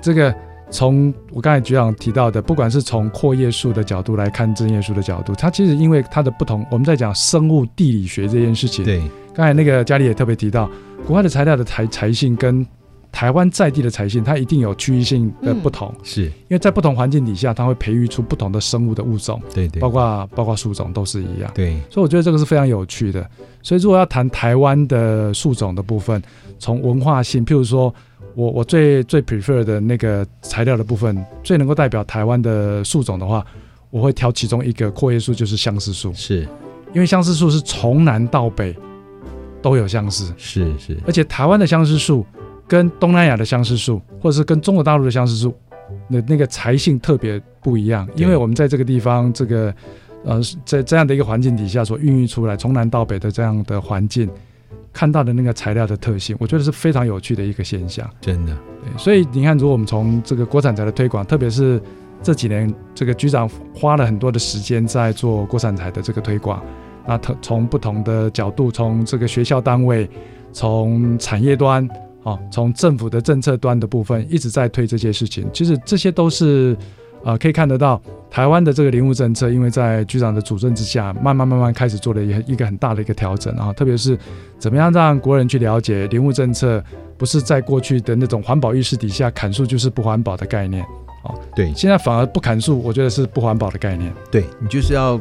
[0.00, 0.34] 这个
[0.70, 8.82] 从我刚才局长提到的，不管是从阔叶树的角度来看针叶树的角度，它其实因为它的不同，我们在讲生物地理学这件事情。
[8.82, 9.02] 对，
[9.34, 10.70] 刚才那个佳丽也特别提到，
[11.06, 12.66] 国外的材料的材材性跟。
[13.10, 16.24] 台湾在地的材性，它一定有区域性的不同，嗯、是。
[16.24, 23.28] 因为在不同环境底下，它会培育出不同的生物的物种，对对，包括包括树种都是一样，对，所以我觉得这个是非常有趣的。
[23.62, 26.22] 所以如果要谈台湾的树种的部分，
[26.58, 27.92] 从文化性，譬如说
[28.34, 33.44] 我我最最 prefer 的那个材料的部分，最能够代表台湾的树种的话，
[33.90, 36.12] 我会挑其中一个阔叶树，就是相思树。
[36.14, 36.46] 是，
[36.94, 38.74] 因为相思树是从南到北
[39.60, 40.32] 都有相思。
[40.36, 42.24] 是是，而且台湾的相思树
[42.68, 45.54] 跟东南亚的相思树，或者是跟中国大陆的相思树，
[46.06, 48.06] 那那个材性特别不一样。
[48.14, 49.74] 因为我们在这个地方，这个
[50.24, 54.30] 呃，在这样的一个环境底下所孕育出来，从南到北的这样的环境。
[54.90, 58.08] 看到的那个材料的特性，我觉得是非常有趣的一个现象。
[58.20, 61.80] 真的，对，所以你看，如果我们从这个国产材的推广，特别是
[62.20, 66.60] 这几年，这个局长花了很多的时间在做国产材的这个推广，
[67.06, 70.08] 那从不同的角度，从这个学校单位，
[70.52, 71.88] 从产业端，
[72.28, 75.48] 啊，从政府的政策端的部分，一直在推这些事情。
[75.52, 76.76] 其实这些都是。
[77.24, 83.72] 啊、呃，可以看得到台湾的这个林务政策，因为在局长的主政之下，慢慢慢慢开始做了一一个很大的一个调整啊。
[83.72, 84.16] 特别是
[84.56, 86.82] 怎么样让国人去了解林务政策，
[87.16, 90.84] 不是在过去的那种环保意识底下砍树就是不环保的概念
[91.24, 91.34] 啊。
[91.56, 94.14] 对，现在反而不砍树，我觉得是不环保的概念。
[94.30, 95.20] 对，你就是要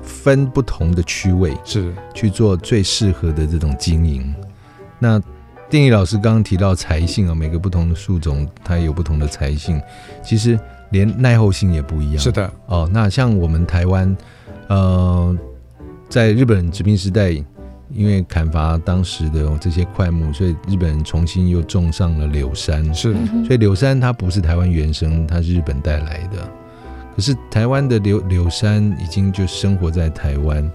[0.00, 4.34] 分不同的区位，是去做最适合的这种经营。
[4.98, 5.20] 那
[5.68, 9.80] 定义老师刚刚提到材性啊，每个不同的树种它有不同的材性，
[10.22, 10.58] 其实。
[10.90, 12.18] 连耐候性也不一样。
[12.20, 14.16] 是的，哦，那像我们台湾，
[14.68, 15.36] 呃，
[16.08, 17.30] 在日本殖民时代，
[17.90, 22.94] 因为砍伐当时的这些块木，所以日本人重新又种上了柳杉。
[22.94, 23.12] 是，
[23.44, 26.48] 所以柳杉它不是台湾原生，它是日本带来的。
[27.16, 30.70] 可是台湾的柳柳杉已经就生活在台湾，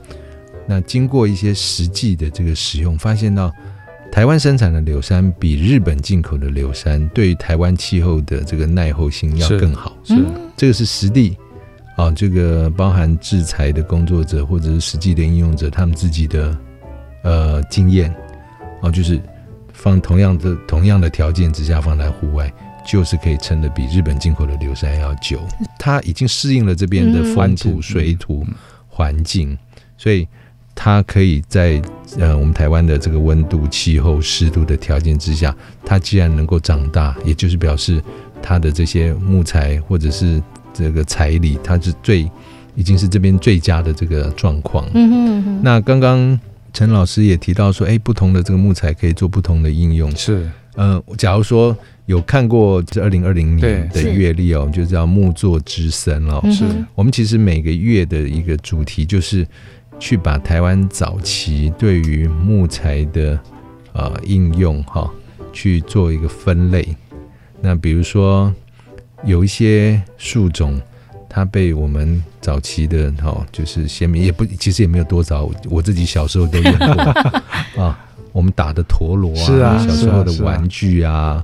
[0.67, 3.49] 那经过一些实际的这个使用，发现到。
[4.12, 10.26] 台湾生产的柳杉比日本进口的柳杉对于台湾气候的这个耐候性要更好，是，是
[10.58, 11.38] 这个是实地
[11.95, 16.58] 啊，这个包含制裁的工作者或者是实际的应用者他们自己的
[17.24, 18.13] 呃经验
[18.82, 19.19] 啊，就是
[19.71, 22.52] 放同样的同样的条件之下放在户外，
[22.86, 25.39] 就是可以撑得比日本进口的柳杉要久，
[25.80, 28.45] 它已经适应了这边的风土水土
[28.89, 29.58] 环境，
[29.97, 30.28] 所以。
[30.73, 31.81] 它可以在
[32.17, 35.55] 呃我们台湾的这个温度、气候、湿度的条件之下，
[35.86, 38.01] 它既然能够长大，也就是表示
[38.41, 40.41] 它的这些木材或者是
[40.73, 42.29] 这个彩礼，它是最
[42.75, 44.86] 已经是这边最佳的这个状况。
[44.93, 45.62] 嗯哼嗯哼。
[45.63, 46.39] 那刚刚
[46.73, 50.10] 陈老师也提到说，哎，不同的这个木材可以做不同的应用。
[50.15, 50.49] 是。
[50.75, 56.41] 呃，假如说有看过这二零二零年的月历哦，就叫木作之森哦。
[56.51, 56.65] 是。
[56.95, 59.45] 我们其实每个月的一个主题就是。
[60.02, 63.40] 去把台湾早期对于木材的
[63.94, 65.08] 呃应用哈，
[65.54, 66.84] 去做一个分类。
[67.62, 68.52] 那比如说
[69.24, 70.82] 有一些树种，
[71.30, 76.88] 它被我们早期的哈，就是先民也不其实也没有多早，我自己小时候都用过
[77.84, 78.00] 啊。
[78.34, 81.44] 我们打的陀螺啊，小时候的玩具啊，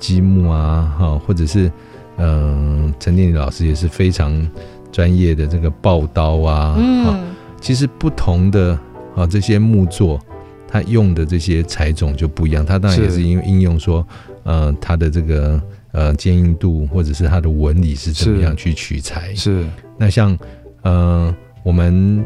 [0.00, 1.70] 积木啊，哈，或者是
[2.16, 4.44] 嗯，陈定理老师也是非常
[4.90, 7.30] 专业的这个刨刀啊，嗯。
[7.62, 8.78] 其实不同的
[9.14, 10.20] 啊，这些木作，
[10.66, 12.66] 它用的这些材种就不一样。
[12.66, 14.06] 它当然也是因为应用说，
[14.42, 19.32] 呃，它的这个呃坚硬度或者是它的纹理是怎么样去取材。
[19.34, 19.64] 是。
[19.96, 20.36] 那像
[20.82, 22.24] 呃，我们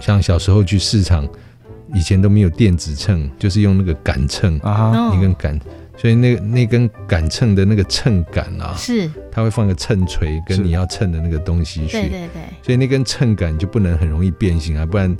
[0.00, 1.28] 像小时候去市场，
[1.92, 5.60] 以前都没有电子秤，就是用那个杆秤啊，一根杆。
[6.00, 12.42] 所以那那根杆秤的那个秤杆啊，是它会放个秤锤跟你要称的那个东西去，对对对。
[12.62, 15.14] 所以那根秤杆就不能很容易变形啊，不然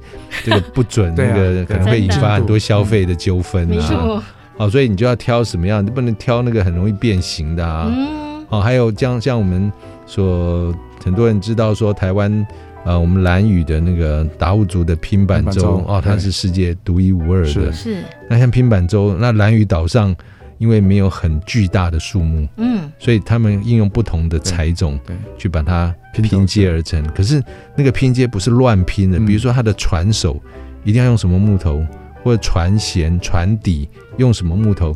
[0.45, 4.23] 这个不准 那个可能会引发很多消费的纠纷啊。
[4.57, 7.93] 哦，所以你就要挑什么样，你不能挑那个很容易变形的啊。
[7.93, 8.47] 嗯。
[8.47, 9.73] 好，还有像像我们
[10.07, 10.73] 说
[11.05, 12.47] 很多人知道说台湾
[12.85, 17.73] 呃我们兰屿的那个达悟族的拼板舟哦，它是世界独一无二的。
[17.73, 18.05] 是。
[18.31, 20.15] 那像拼板舟，那蓝屿岛上。
[20.59, 24.99] 因为没有很巨大的树木，嗯，所以他们应用不同的材种，
[25.39, 27.03] 去把它拼接而成。
[27.15, 27.43] 可是
[27.77, 30.41] 那个拼接不是乱拼的，比如说它的船首
[30.85, 31.87] 一定要用什么木头，
[32.23, 34.93] 或者船舷、船底用什么木头，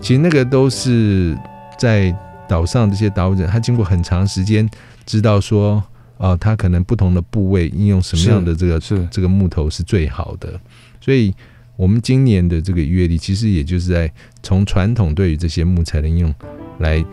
[0.00, 1.38] 其实那个都是
[1.78, 2.14] 在
[2.48, 4.68] 岛上这些岛人，他经过很长时间
[5.06, 5.82] 知道说，
[6.16, 9.06] 哦，他可能不同的部位应用什么样的这个是。
[9.10, 10.60] 这个木头是最好的，
[11.00, 11.32] 所以。
[11.76, 14.10] 我们今年的这个月历，其实也就是在
[14.44, 16.32] 从传统对于这些木材的应用，
[16.78, 17.04] 来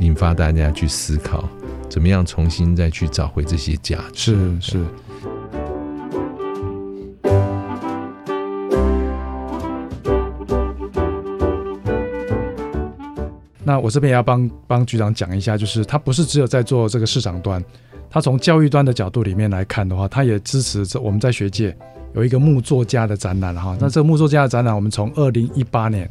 [0.00, 1.48] 引发大家去思考，
[1.88, 4.34] 怎么样重新再去找回这些价值。
[4.60, 4.84] 是是。
[13.62, 17.62] 那我这边也要帮帮局长讲一下，就是他不是只有在做这个市场端，
[18.10, 21.76] 他从教育端的角度里面来看的话，他也支持这我们在学界。
[22.14, 26.08] 有一个木作家的展览哈，那这个木作家的展览，我们从二零一八年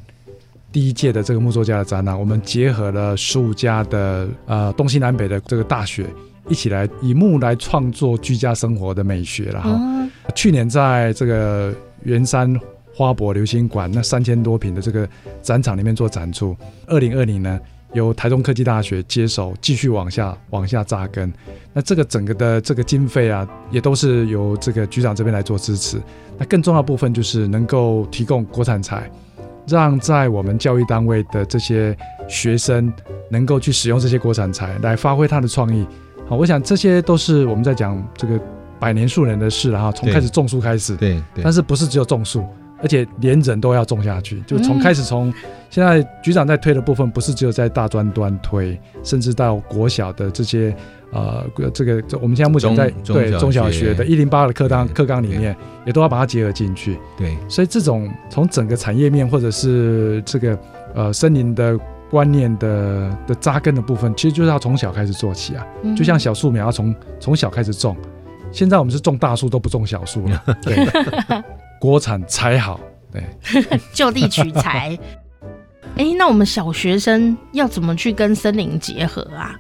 [0.72, 6.06] 第一届的这个木作家的展览，我们结合了十五家的呃东西南北的这个大学，
[6.48, 9.72] 一起来以木来创作居家生活的美学了哈。
[9.74, 11.74] 嗯、去年在这个
[12.04, 12.58] 圆山
[12.94, 15.08] 花博流星馆那三千多平的这个
[15.42, 17.60] 展场里面做展出，二零二零呢，
[17.94, 21.32] 由台中科技大学接手，继续往下往下扎根。
[21.74, 26.02] 那这个整个的这个经费啊，也都是由这个局长这边来做支持。
[26.38, 29.10] 那更重要的部分就是能够提供国产材，
[29.68, 31.96] 让在我们教育单位的这些
[32.28, 32.92] 学生
[33.30, 35.88] 能够去使用这些国产材来发挥他的创意。
[36.28, 38.40] 好，我想这些都是我们在讲这个
[38.80, 39.92] 百年树人的事了哈。
[39.92, 42.46] 从开始种树开始，对，对，对，但是不是只有种树。
[42.82, 45.34] 而且连人都要种下去，就从开始从
[45.70, 50.76] 现在局长在推的部分，不是只有在大专端推，甚至到国小的这些
[51.12, 55.56] 呃，这个我们现在目前在对中小学的一零八的课纲课纲里面，
[55.86, 56.98] 也都要把它结合进去。
[57.18, 60.60] 对，所以这种从整个产业面或者是这个
[60.94, 65.66] 呃森林的观念的的扎根的部分，其实就是要从小开始做起啊。
[65.96, 67.96] 就像小树苗要从从小开始种，
[68.52, 70.44] 现在我们是种大树都不种小树了。
[70.62, 70.76] 对。
[71.80, 72.80] 国产才好，
[73.12, 73.24] 对，
[73.94, 74.98] 就地取材。
[75.96, 79.58] 哎、欸，那我们小学生要怎么去跟森林结合啊？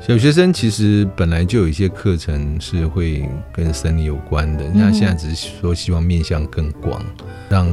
[0.00, 7.00] 小学生其实本来就有一些课程是会跟森林有关的，那、嗯、现在只是说希望面向更广，
[7.48, 7.68] 让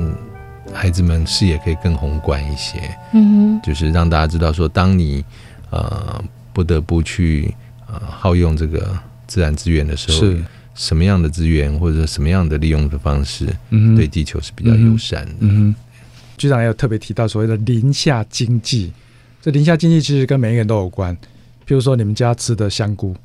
[0.74, 2.80] 孩子们视野可以更宏观一些。
[3.14, 5.24] 嗯哼，就是让大家知道说，当你
[5.70, 7.54] 呃不得不去
[7.88, 8.96] 呃耗用这个
[9.28, 10.44] 自然资源的时候，是。
[10.76, 15.34] 什么样的资源或者什么样的利用的方式，嗯，对地球是比较友善的。
[15.40, 15.74] 嗯，
[16.38, 18.92] 局长也有特别提到所谓的林下经济，
[19.42, 21.16] 这林下经济其实跟每一个人都有关。
[21.66, 23.16] 譬如说，你们家吃的香菇，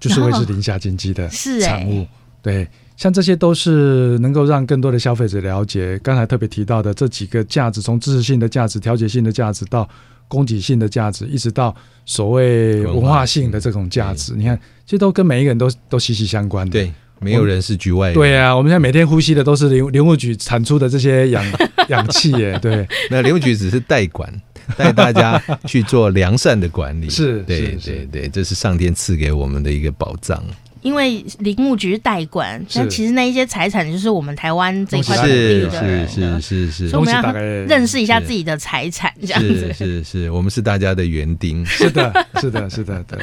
[0.00, 1.28] 就是会是林下经济的
[1.62, 2.06] 产物。
[2.40, 2.66] 对，
[2.96, 5.98] 像这些都是能够让更多的消费者了解。
[5.98, 9.88] 刚才特别提到的这几个价值，从知识性的价值、调节性的价值到
[10.28, 11.74] 供给性的价值，一直到
[12.04, 16.72] 所谓文化性的这种价值，你看，其实都跟每一个人都都息息相关的。
[16.72, 18.14] 对，没有人是局外人。
[18.14, 21.44] 对啊，我们现在每天呼吸的都是林林务局产出的这些氧
[21.88, 22.58] 氧气耶。
[22.60, 24.32] 对，那林务局只是代管，
[24.76, 27.08] 带大家去做良善的管理。
[27.10, 30.42] 是，对对对，对，这是上天赐给我们的一个宝藏。
[30.80, 37.32] 因为林务局代管，但其实那一些财产就是我们台湾这块土地的人，是是是是，所以我们要
[37.66, 39.72] 认识一下自己的财产，这样子。
[39.72, 41.64] 是是是，我们是大家的园丁。
[41.66, 43.18] 是的，是的，是的，对。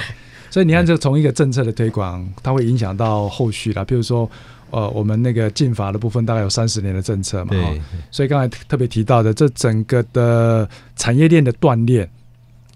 [0.52, 3.86] 所以你看，就从一个政策的推广，它会影响到后续啦。
[3.86, 4.30] 比如说，
[4.72, 7.74] 呃，我们那个禁法的部分，大概有三十年的政策嘛，哈。
[8.12, 12.10] 所以刚才特别提到的，这整个的产业链的断裂，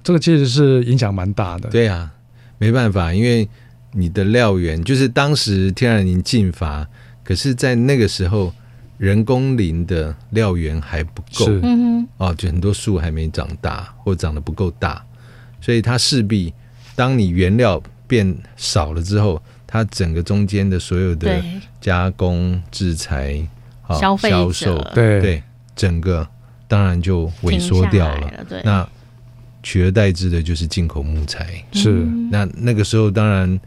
[0.04, 1.70] 这个其实是影响蛮大的。
[1.70, 2.10] 对啊，
[2.58, 3.46] 没办法，因为。
[3.92, 6.88] 你的料源就是当时天然林禁伐，
[7.24, 8.54] 可是，在那个时候，
[8.98, 15.04] 人工林的料源还不够，嗯哦，就很多树还没长大，或长得不够大，
[15.60, 16.54] 所以它势必，
[16.96, 21.44] 当你原料变少了之后，它整个中间的所有的
[21.82, 23.48] 加工、制材、
[24.00, 25.20] 消费、销售，对。
[25.22, 25.44] 对，
[25.76, 26.28] 整个
[26.68, 28.22] 当然就萎缩掉了。
[28.22, 28.88] 了对，那
[29.64, 31.90] 取而代之的就是进口木材，是
[32.32, 33.60] 那那个时候当然。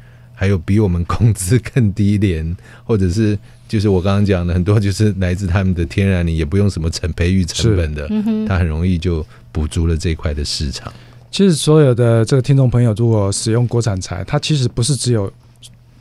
[0.43, 3.39] 还有比我们工资更低廉，或者是
[3.69, 8.09] 就是我刚刚讲的很多，就是来自他们的天然林，也不用什么成培育成本的，
[8.49, 10.93] 它很容易就补足了这一块的市场。
[11.31, 15.33] 其实所有的这个听众朋友，如果使用国产材，它其实不是只有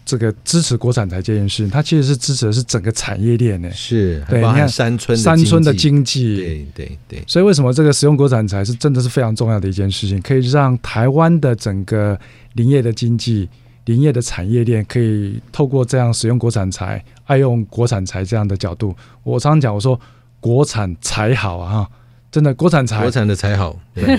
[0.03, 3.69] 这个支持国产材这件事，它其实是支持的是整个产业链呢。
[3.71, 7.23] 是，对，你看山村山村的经济，对对对。
[7.27, 12.19] 所以为什么这个使用国产材是真的是非常重要的一件事情，可以让台湾的整个
[12.53, 13.47] 林业的经济。
[13.85, 19.99] 林业的产业链可以透过这样使用国产材、爱用国产材这样的角度，我常常讲，我说
[20.39, 21.89] 国产材好啊，
[22.31, 24.05] 真的国产材，国产的才好，对。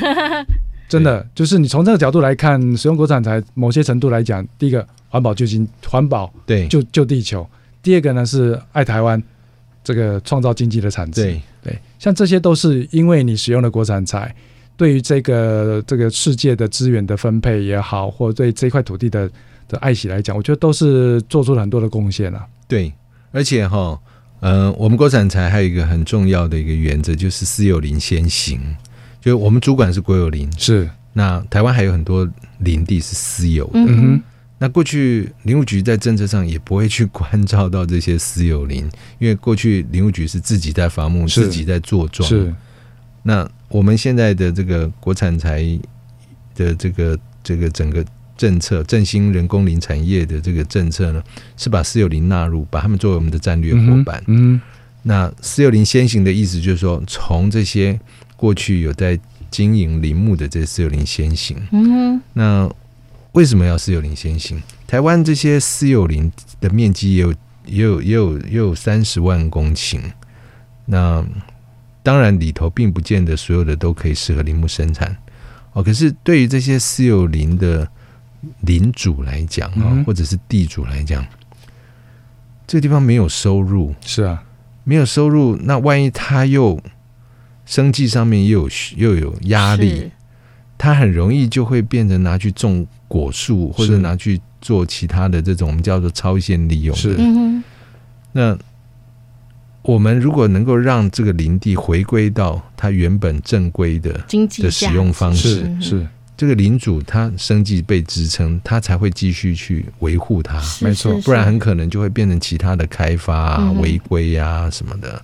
[0.89, 6.67] 真的就是你从这个角度来看，使用国产材，某些程度来讲，第一个环保救经，环保对。
[6.67, 7.43] 救救地球；
[7.83, 9.23] 第二个呢是爱台湾，
[9.85, 11.41] 这个创造经济的产值，对。
[11.63, 14.35] 对，像这些都是因为你使用了国产材，
[14.77, 19.31] 对于这个这个世界的资源的分配也好，或者对这块土地的。
[19.73, 22.47] 的爱惜来讲，我觉得都是做出了很多的贡献了。
[22.69, 22.93] 对，
[23.31, 23.99] 而且哈，
[24.41, 28.61] 嗯、呃，我们国产材还有一个很重要的一个原则，就是私有林先行。
[29.19, 33.73] 就我们主管是国有林，是那台湾还有很多林地是私有的。
[33.75, 34.23] 嗯哼，
[34.59, 38.85] 那过去林务局在政策上也不会去关照到这些私有林，
[39.19, 42.29] 因为过去林务局是自己在伐木，自己在做庄。
[42.29, 42.55] 是，
[43.23, 45.65] 那我们现在的这个国产材
[46.55, 48.05] 的这个这个整个。
[48.43, 51.23] 政策振兴人工林产业的这个政策呢，
[51.57, 54.21] 是把四六零纳入，把他们作为我们的战略伙伴。
[54.27, 54.61] 嗯，
[55.05, 57.97] 那四六零先行的意思就是说，从这些
[58.37, 59.17] 过去有在
[59.49, 61.57] 经营林木的这四六零先行。
[61.71, 62.69] 嗯哼，那
[63.31, 64.61] 为什么要四六零先行？
[64.89, 67.33] 台湾这些私有林的面积也有
[67.65, 70.01] 也有也有也有三十万公顷。
[70.87, 71.25] 那
[72.03, 75.17] 当然里头并不见得所有的都可以适合林木生产
[75.75, 75.81] 哦。
[75.81, 77.89] 可是对于这些私有林的
[78.63, 81.25] 林主来讲啊，或者是地主来讲，
[82.67, 84.43] 这个地方没有收入，是啊。
[84.85, 86.83] 没有收入，那万一他又
[87.65, 90.11] 生计上面又有又有压力，
[90.77, 97.01] 他很容易就会变成拿去种果树，或者拿去做其他的这种我们叫做超限利用的。
[97.01, 97.17] 是，
[98.33, 98.59] 那
[99.83, 106.05] 我们如果能够让这个林地回归到它原本正规的经济的使用方式，是。
[106.37, 115.23] 这个领主他生计被支撑，他才会继续去维护它，没错，不然很可能就会变成其他的开发啊、违规啊什么的。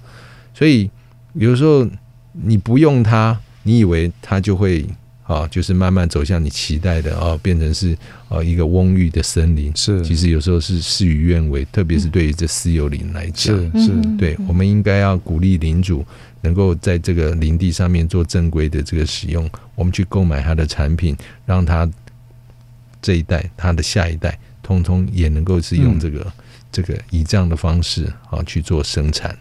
[0.55, 0.89] 所以
[1.33, 1.89] 有时候
[2.33, 4.87] 你不用它，你以为它就会
[5.25, 7.97] 啊，就是慢慢走向你期待的哦，变成是
[8.29, 9.73] 呃一个翁郁的森林。
[9.75, 16.05] 是，其实有时候是事与愿违，特别是对于这私有林来讲，是是，对，我们应该要鼓励领主。
[16.41, 21.89] 能够在这个林地上面做正规的这个使用，我们去购买它的产品，让它
[23.01, 26.33] 这一代、它的下一代，通通也能够是用这个、嗯、
[26.71, 29.37] 这个以这样的方式啊去做生产。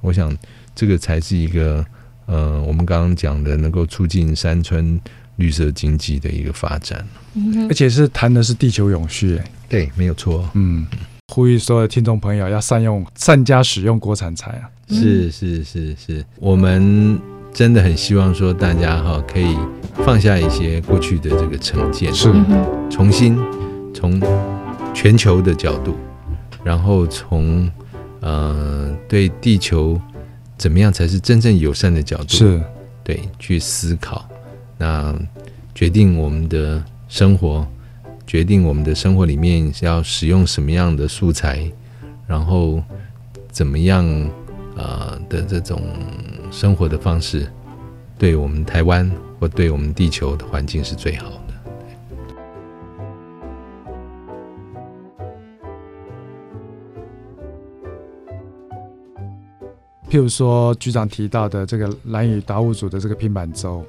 [0.00, 0.36] 我想
[0.74, 1.84] 这个才是一个
[2.26, 5.00] 呃，我们刚刚讲的能够促进山村
[5.36, 7.06] 绿色经济的一个发展。
[7.34, 10.48] 嗯，而且是谈的是地球永续，对，没有错。
[10.54, 10.86] 嗯，
[11.32, 14.68] 呼吁所有的听众朋友要善用、善加使用国产材啊。
[14.90, 17.18] 是是是是，我们
[17.54, 19.56] 真的很希望说大家哈可以
[20.04, 22.30] 放下一些过去的这个成见，是。
[22.90, 23.38] 重新
[23.94, 24.20] 从
[24.92, 25.96] 全球的角度，
[26.62, 27.66] 然后从
[28.20, 29.98] 呃对地球
[30.58, 32.62] 怎么样才是真正友善的角度，是。
[33.02, 34.28] 对去思考，
[34.76, 35.18] 那
[35.74, 37.66] 决定我们的生活，
[38.26, 41.70] 决定我们的生活里面要使用什么样的素材，
[42.26, 42.82] 然后
[43.50, 44.30] 怎么样。
[44.74, 45.82] 呃的这种
[46.50, 47.46] 生活的方式，
[48.16, 49.08] 对我们台湾
[49.38, 51.52] 或对我们地球的环境是最好的。
[60.08, 63.84] 譬如说局长提到的这个兰屿达悟族的这个平板舟。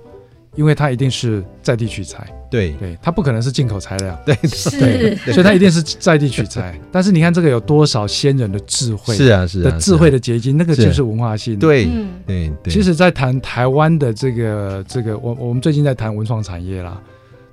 [0.56, 6.80] 因为它一定是在地取材，对对，它不可能是进口材料，对是对，所以它一定是在地取材。
[6.92, 11.58] 但是你看这个有多少先人的智慧，是啊是啊，的智慧的结晶，那个就是文化性。
[11.58, 11.88] 对
[12.28, 12.72] 对对。
[12.72, 17.02] 其实，在谈台湾的这个这个，我我们最近在谈文创产业啦。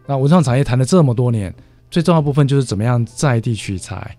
[0.07, 1.55] 那文创产业谈了这么多年，
[1.91, 4.15] 最重要部分就是怎么样在地取材，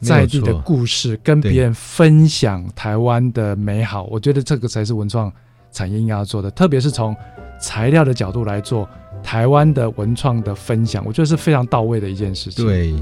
[0.00, 4.04] 在地的故事，跟别人分享台湾的美好。
[4.04, 5.32] 我觉得这个才是文创
[5.72, 7.16] 产业应该要做的，特别是从。
[7.62, 8.86] 材料的角度来做
[9.22, 12.66] 台湾的文创的分享，我觉得是非常到位的一件事情。
[12.66, 12.92] 对，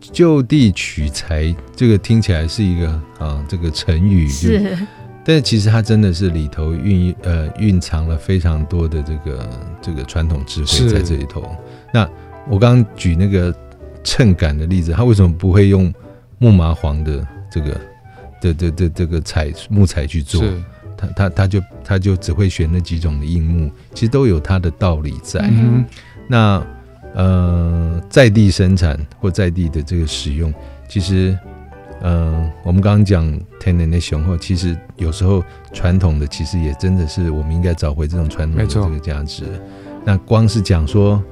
[0.00, 4.76] 就地取材，这个听起来是一个啊，这个成语是，
[5.22, 9.50] 但是其实它真的是里头蕴呃蕴藏了非常多的这个
[9.82, 11.44] 这个传统智慧在这里头。
[11.92, 12.08] 那
[12.48, 13.54] 我刚刚举那个
[14.02, 15.92] 秤杆的例子，它为什么不会用
[16.38, 17.80] 木麻黄的这个
[18.40, 20.42] 的的的这个材木材去做？
[20.96, 25.40] 他他他就他就只会选那几种的硬木，其实都有它的道理在。
[25.42, 25.84] 嗯、
[26.28, 26.66] 那
[27.14, 30.52] 呃，在地生产或在地的这个使用，
[30.88, 31.38] 其实
[32.00, 33.24] 呃，我们刚刚讲
[33.60, 35.42] 天然的雄厚，其实有时候
[35.72, 39.44] 传统的其实也真的是我们应该找回这种传统的这个价值。
[40.04, 41.22] 那光是讲说，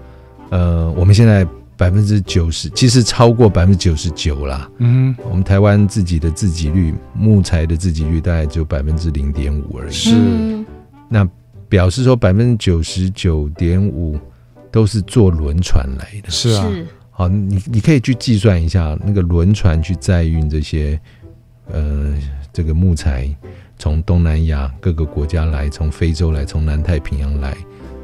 [0.51, 1.47] 呃，我们现在。
[1.77, 4.71] 百分之九十，其实超过百分之九十九啦。
[4.79, 9.93] 嗯，我们台湾自己的自给率，木材的自给率大概只有百分之零点五而已。
[9.93, 10.65] 是，
[11.09, 11.29] 那
[11.69, 14.17] 表示说百分之九十九点五
[14.71, 16.31] 都是坐轮船来的。
[16.31, 16.71] 是啊，
[17.11, 20.99] 好，你你可以去计算一下，那个轮船去载运这些
[21.73, 22.15] 呃
[22.53, 23.29] 这个木材，
[23.79, 27.57] 从东南亚各个国家来，从非洲来，从南太平洋来，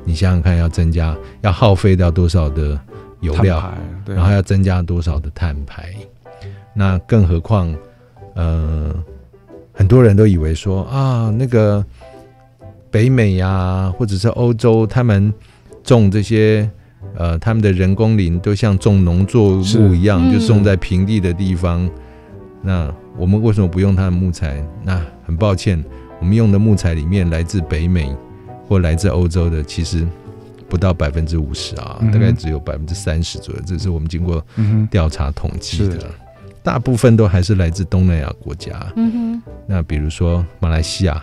[0.04, 2.80] 你想想看，要增加要耗费掉多少的。
[3.20, 3.72] 油料，
[4.06, 5.94] 然后要增加多少的碳排？
[6.74, 7.74] 那更何况，
[8.34, 8.94] 呃，
[9.72, 11.84] 很多人都以为说啊，那个
[12.90, 15.32] 北美呀、啊，或者是欧洲，他们
[15.82, 16.68] 种这些
[17.16, 21.88] 呃，他们的人工林都像种农作物一样，嗯、就种在平地的地方。
[22.62, 24.64] 那我们为什么不用它的木材？
[24.84, 25.82] 那很抱歉，
[26.20, 28.14] 我们用的木材里面来自北美
[28.68, 30.06] 或来自欧洲的，其实。
[30.70, 34.42] 不到百分之五十啊，大概只有百分之三十左右，这是我们经过
[34.88, 36.06] 调查统计的。
[36.62, 38.70] 大部分都还是来自东南亚国家。
[38.94, 41.20] 嗯哼，那比如说马来西亚、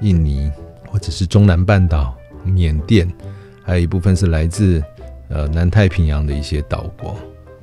[0.00, 0.50] 印尼，
[0.86, 2.14] 或者是中南半岛、
[2.44, 3.10] 缅甸，
[3.64, 4.82] 还有一部分是来自
[5.28, 7.10] 呃南太平洋的一些岛国，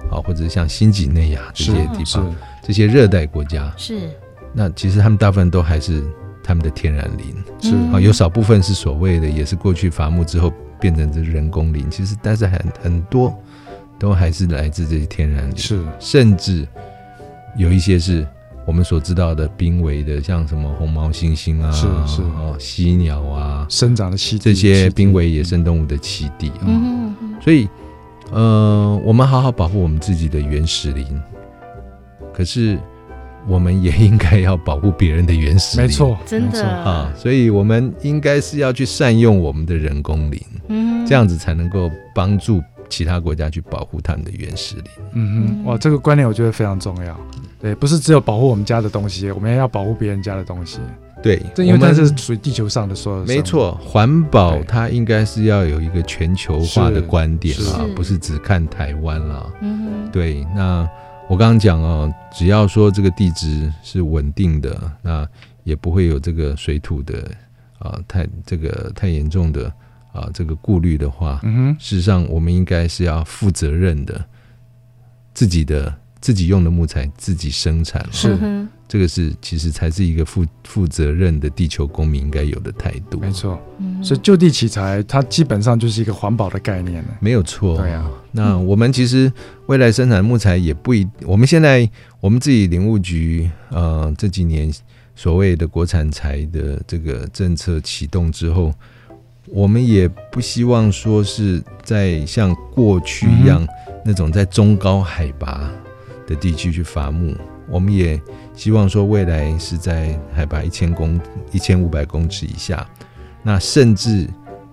[0.10, 2.34] 啊，或者是像新几内亚这些地方，
[2.64, 3.72] 这些热带国家。
[3.78, 4.10] 是。
[4.54, 6.02] 那其实他们大部分都还是
[6.42, 10.50] 他们的天然林，是啊，有少部分是所谓的，也是过去伐木之后
[10.86, 11.90] 变成这人工林。
[11.90, 13.36] 其实，但是很很多
[13.98, 16.68] 都还是来自这些天然林，是，甚至
[17.58, 18.24] 有一些是
[18.68, 26.70] 我们所知道的濒危的，像什么红毛猩猩啊，是是哦，犀鸟啊，生长的栖，这些濒危野生动物的栖地啊。
[27.42, 27.68] 所以，
[28.32, 31.20] 呃，我们好好保护我们自己的原始林，
[32.32, 32.78] 可是。
[33.48, 44.86] 我们也应该要保护别人的原始林，没错，真的啊，所以我们应该是要去善用我们的人工林，嗯，这样子才能够帮助其他国家去保护他们的原始林。
[45.14, 47.16] 嗯哼，哇，这个观念我觉得非常重要。
[47.62, 50.80] 对，不是只有保护我们家的东西，我们也要保护别人家的东西。
[51.22, 53.28] 对，这因为它是属于地球上的所有的。
[53.28, 59.54] 没错，环保它应该是要有一个全球化的观点啊，不是只看台湾了。
[59.62, 60.88] 嗯哼，对，那。
[61.28, 65.28] 我刚刚讲哦，只要说这个地质是稳定的，那
[65.64, 67.30] 也不会有这个水土的
[67.80, 69.68] 啊太这个太严重的
[70.14, 71.42] 啊这个顾虑的话，
[71.80, 74.24] 事实上我们应该是要负责任的，
[75.34, 78.68] 自己的自己用的木材自己生产，是。
[78.88, 83.20] 这个是其实才是一个负负责任的地球公民应该有的态度。
[83.20, 83.60] 没错，
[84.04, 87.10] 所以就地取材，它基本上就是一个环保的概念了。
[87.20, 87.78] 没有错。
[87.78, 89.32] 对啊，那我们其实
[89.66, 94.72] 未来生产木材也不一，我们现在我们自己林务局呃这几年
[95.16, 98.72] 所谓的国产材的这个政策启动之后，
[99.48, 103.68] 我们也不希望说是在像过去一样
[104.06, 105.72] 那种在中高海拔
[106.28, 107.36] 的地区去伐木。
[107.68, 108.22] 我们也
[108.56, 111.20] 希望说，未来是在海拔一千公
[111.52, 112.88] 一千五百公尺以下，
[113.44, 114.28] 那甚至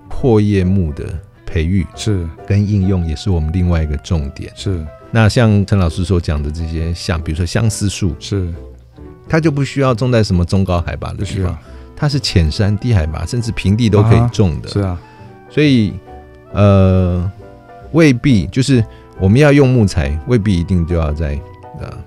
[0.09, 1.05] 破叶木的
[1.45, 4.53] 培育是跟应用，也是我们另外一个重点。
[4.55, 8.55] 是那像陈老师所讲的这些，像比如说相思树，是
[9.28, 11.59] 它就不需要种在什么中高海拔的地方，
[11.97, 14.68] 它是浅山低海拔，甚至平地都可以种的。
[14.68, 14.99] 是啊，
[15.51, 15.93] 所以
[16.53, 17.30] 呃，
[17.91, 18.83] 未必就是
[19.18, 21.39] 我们要用木材，未必一定就要在。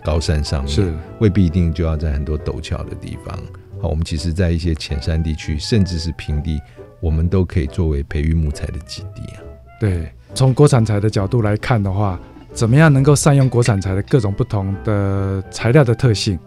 [0.03, 3.37] 高山上面是未必一定就要在很多陡峭的地方。
[3.81, 6.61] 好，我们其实，在一些浅山地区，甚至是平地，
[7.01, 9.43] 我们都可以作为培育木材的基地啊。
[9.79, 12.17] 对，从国产材的角度来看的话，
[12.53, 16.39] 怎么样能够善用国产材的各种不同的材料的特性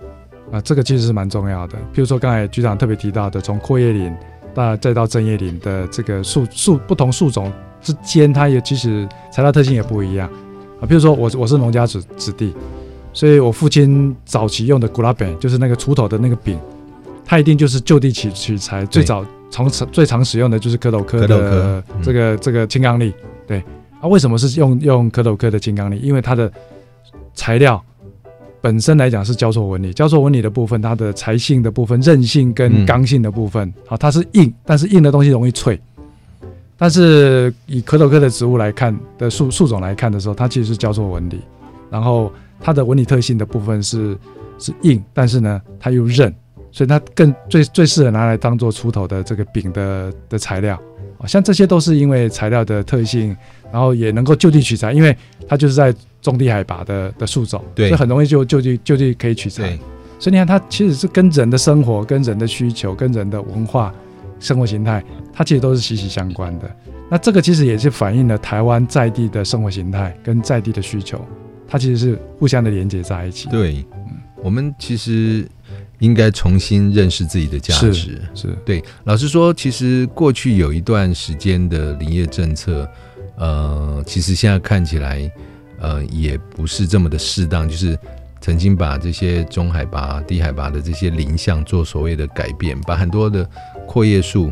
[0.50, 0.58] 啊？
[0.62, 1.76] 这个其实是蛮重要的。
[1.92, 4.16] 譬如说，刚才局长特别提到的，从阔叶林
[4.54, 7.52] 到再到针叶林的这个树树不同树种
[7.82, 10.30] 之间，它也其实材料特性也不一样
[10.80, 10.82] 啊。
[10.88, 12.56] 譬如说我我是农家子子弟。
[13.18, 16.56] 所以我父亲早期用的古拉本，就是那个锄头的那个柄，
[17.24, 18.86] 它一定就是就地取取材。
[18.86, 23.12] 最早从最常使用的就是蝌蚪科的这个这个青刚力。
[23.44, 23.58] 对
[24.00, 25.98] 啊，为什么是用用蝌蚪科的青刚力？
[25.98, 26.48] 因为它的
[27.34, 27.84] 材料
[28.60, 35.76] 本身来讲是交错纹理，交错纹理的部分，它的材性的部分、韧性跟刚性的部分，啊，它是硬，但是硬的东西容易脆。
[36.76, 41.40] 但是以蝌蚪科的植物来看的树树种来看的时候，它其实是交错纹理，
[41.90, 42.30] 然后。
[42.60, 44.16] 它的纹理特性的部分是
[44.58, 46.34] 是硬，但是呢，它又韧，
[46.72, 50.80] 所以它更最最适合拿来当做出头的这个柄的的材料
[51.18, 51.26] 啊。
[51.26, 53.36] 像这些都是因为材料的特性，
[53.72, 59.78] 然后也能够就地取材，因为它就是在中低海拔的的树种，对，所以很容易就就地就地可以取材。
[60.20, 63.94] 所以你看，它其实是跟人的生活、跟人的需求、跟人的文化、
[64.40, 65.00] 生活形态，
[65.32, 66.68] 它其实都是息息相关的。
[67.08, 71.24] 那这个其实也是反映了台湾在地的生活形态跟在地的需求。
[71.68, 73.46] 它其实是互相的连接在一起。
[73.50, 73.84] 对，
[74.42, 75.46] 我们其实
[75.98, 77.92] 应该重新认识自己的价值。
[77.92, 78.82] 是，是对。
[79.04, 82.88] 老实说，其实过去有一段时间的林业政策，
[83.36, 85.30] 呃，其实现在看起来，
[85.78, 87.68] 呃，也不是这么的适当。
[87.68, 87.98] 就是
[88.40, 93.46] 曾经把这些中海拔、低海拔的这些林相做所谓的改变，把很多的
[93.86, 94.50] 阔叶树、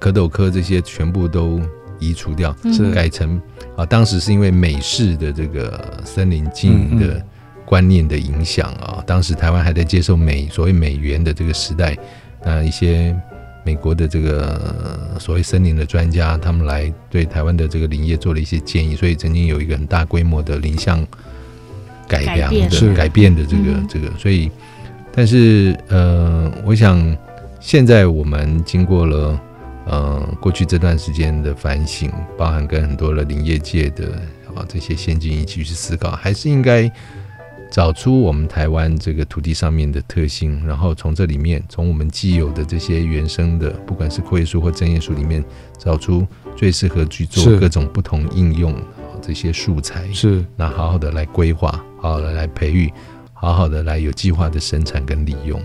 [0.00, 1.60] 蝌蚪科这些全部都。
[1.98, 2.90] 移除掉，是。
[2.92, 3.40] 改成
[3.76, 7.22] 啊，当时是因为美式的这个森林经营的
[7.64, 11.96] 观念的影响啊，当时台湾还在接受美所谓美元的这个时代，
[12.44, 13.14] 那一些
[13.64, 21.06] 美国的这个所谓森林的专家，他们来对台湾的这个林业做了一些建议，所以曾经有一个很大规模的林相
[22.08, 23.34] 改良的改变。
[23.34, 24.50] 的这个这个，所以
[25.12, 27.16] 但是呃，我想
[27.60, 29.40] 现在我们经过了。
[29.86, 34.08] 呃，过去这段时间的反省，包含跟很多的林业界的
[34.54, 36.90] 啊这些先进一起去思考，还是应该
[37.70, 45.44] 找出我们台湾这个土地上面的特性，然后从这里面，从我们既有的这些原生的，不管是阔叶树或针叶树里面，
[45.78, 46.26] 找出
[46.56, 48.74] 最适合去做各种不同应用
[49.22, 52.92] 这些素材，是那好好的来规划，好好的来培育，
[53.32, 55.60] 好好的来有计划的生产跟利用。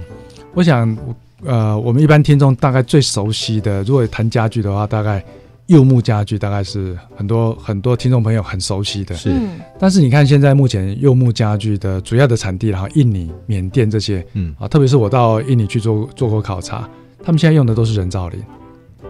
[0.53, 0.97] 我想，
[1.43, 5.23] 呃，我们一般听众大概最熟悉的，如果谈家具的话，大概。
[5.67, 9.31] 柚木家具大概是很多很多听众朋友很熟悉的，是。
[9.79, 16.89] 但是你看现在目前柚木家具的主要的产地，然后印尼、缅甸这些，嗯啊，特别是我到印尼去做做过考察，
[17.23, 18.43] 他们现在用的都是人造林，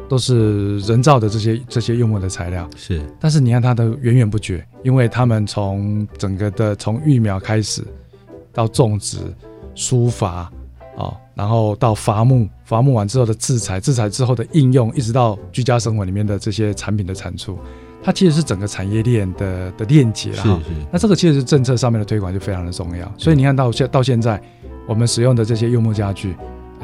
[0.08, 2.70] 都是人造的这些这些柚木的材料。
[2.78, 3.02] 是。
[3.20, 7.84] 但是你看它的源源不绝，因为他们从整个的从育苗开始
[8.54, 9.18] 到种植、
[9.74, 10.52] 疏伐。
[10.98, 17.58] 哦，然后到伐木，伐木完之后的制裁，制裁之后的应用，一直到居家生活里面的这些产品的产出，
[18.04, 20.60] 它其实是整个产业链的的链接了哈。
[20.64, 20.76] 是是。
[20.92, 23.12] 那这个其实是政策上面的推广就非常的重要。
[23.18, 24.42] 所以你看到现到现在，
[24.86, 26.36] 我们使用的这些柚木家具，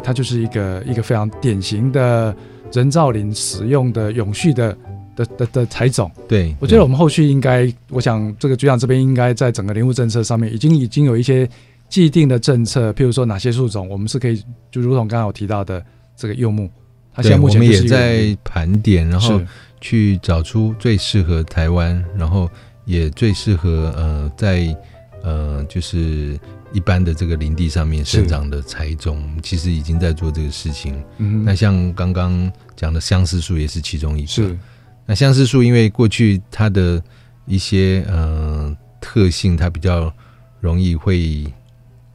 [0.02, 2.36] 它就是一个一个非常典型的
[2.72, 4.78] 人造林使用的永续的
[5.16, 6.10] 的的的材种。
[6.28, 11.48] 对，我觉得我们后续应该，我想这个局长这边应该在整个林务政策上面已经已经有一些。
[11.90, 15.84] 既定的政策，譬如说哪些树种，我们是可以，就如同刚刚我提到的
[16.18, 16.70] 这个柚木，
[17.14, 19.42] 它现在目前我们也在盘点，然后
[19.80, 22.50] 去找出最适合台湾，然后
[22.84, 24.76] 也最适合呃在
[25.24, 26.38] 呃就是
[26.74, 31.02] 一般的这个林地上面生长的材种，其实已经在做这个事情。
[31.20, 34.28] 嗯，那像刚刚讲的相思树也是其中一个。
[34.28, 34.58] 是，
[35.06, 37.02] 那相思树因为过去它的
[37.46, 40.14] 一些呃特性，它比较
[40.60, 41.46] 容易会。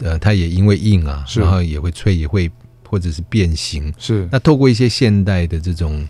[0.03, 2.51] 呃，它也因为硬啊，然后也会脆，也会
[2.89, 3.93] 或者是变形。
[3.99, 6.07] 是，那透过一些现代的这种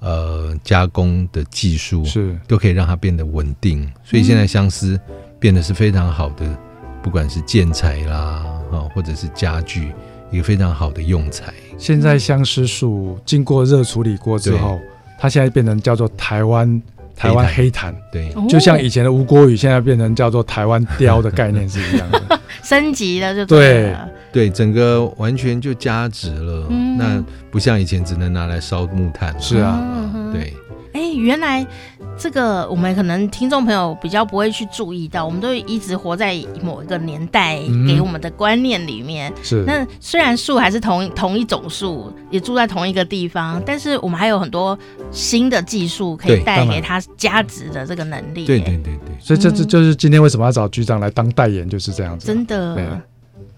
[0.00, 3.90] 呃加工的技术，是都可以让它变得稳定。
[4.02, 4.98] 所以现在相思
[5.38, 6.58] 变得是非常好的，
[7.02, 9.92] 不管是建材啦啊，或者是家具，
[10.30, 11.52] 一个非常好的用材。
[11.78, 14.80] 现在相思树经过热处理过之后，
[15.18, 16.82] 它现在变成叫做台湾。
[17.16, 26.66] 台湾黑檀，对，就像以前的吴郭语，现在变成叫做台湾雕的概念是一样的，升级了就对了，对，整个完全就加值了。
[26.70, 29.78] 嗯、那不像以前只能拿来烧木炭，是啊，
[30.14, 30.52] 嗯、对。
[30.94, 31.66] 哎，原来
[32.16, 39.32] 这个我们可能听众朋友比较不会去注意到，我们都一直活在某一个年代给我们的观念里面。
[39.32, 39.64] 嗯、是。
[39.66, 44.78] 那虽然树还是同同一种树，也住在同一个地方，但是我们还有很多
[45.10, 48.46] 新的技术可以带给它加值的这个能力。
[48.46, 49.16] 对对对对。
[49.20, 52.26] 所以这这就是今天为什么要找局长来当代言，就是这样子。
[52.26, 52.74] 真的。
[52.74, 52.86] 对。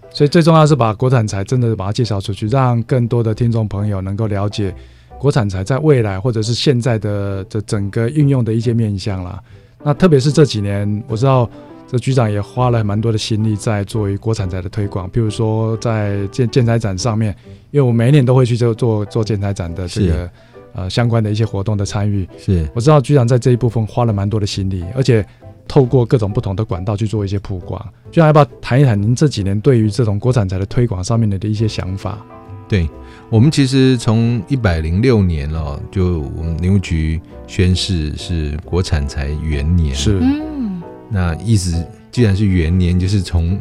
[0.09, 4.73] 所以最重要是把国产材真的把它介绍出去，让更多的听众朋友能够了解。
[5.19, 9.41] 国产材在未来或者是现在的这整个运用的一些面向啦，
[9.83, 11.49] 那特别是这几年，我知道
[11.87, 17.35] 这局长也花了蛮多的心力在作为国产材的推广，比如说在建建材展上面，
[17.71, 20.29] 因为我每一年都会去做做做建材展的这个
[20.73, 25.25] 呃相关的一些活动的参与，是我知道局长在这一部分花了蛮多的心力，而且
[25.67, 27.81] 透过各种不同的管道去做一些曝光。
[28.11, 32.23] 局长要不要谈一谈您这几年对于这种国产材的推广上面的的一些想法？
[32.67, 32.89] 对。
[33.29, 43.59] 我们其实从一百零六年哦，就我们林务局宣誓是国产材元年，是，嗯，那意思既然是元年，就是从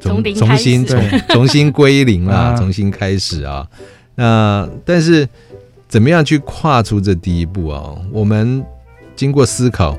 [0.00, 1.00] 从重新重
[1.30, 3.64] 重新归零啦，重新开始啊。
[4.16, 5.28] 那但是
[5.86, 7.94] 怎么样去跨出这第一步啊？
[8.10, 8.64] 我们
[9.14, 9.96] 经过思考，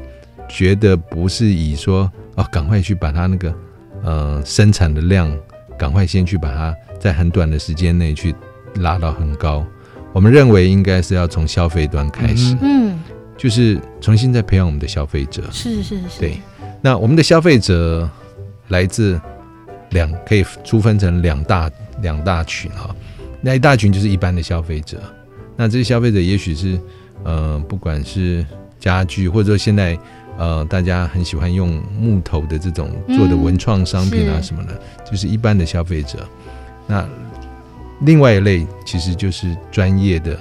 [0.49, 3.55] 觉得不是以说哦，赶快去把它那个
[4.03, 5.33] 呃生产的量，
[5.79, 8.35] 赶快先去把它在很短的时间内去。
[8.81, 9.65] 拉到很高，
[10.11, 12.99] 我们认为应该是要从消费端开始，嗯，
[13.37, 16.41] 就是重新再培养我们的消费者，是是是，对。
[16.81, 18.09] 那我们的消费者
[18.67, 19.17] 来自
[19.91, 21.71] 两，可以粗分成两大
[22.01, 22.93] 两大群啊。
[23.39, 25.01] 那一大群就是一般的消费者，
[25.55, 26.77] 那这些消费者也许是
[27.23, 28.45] 呃，不管是
[28.77, 29.97] 家具，或者说现在
[30.37, 36.27] 呃，大家很喜欢用木头的这种做的文创商品啊什么的，嗯、就是一般的消费者，
[36.87, 37.07] 那。
[38.01, 40.37] 另外一类其实就是专业的，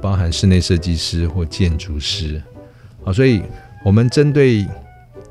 [0.00, 2.42] 包含室内设计师或建筑师，
[3.04, 3.42] 好，所以
[3.84, 4.66] 我们针对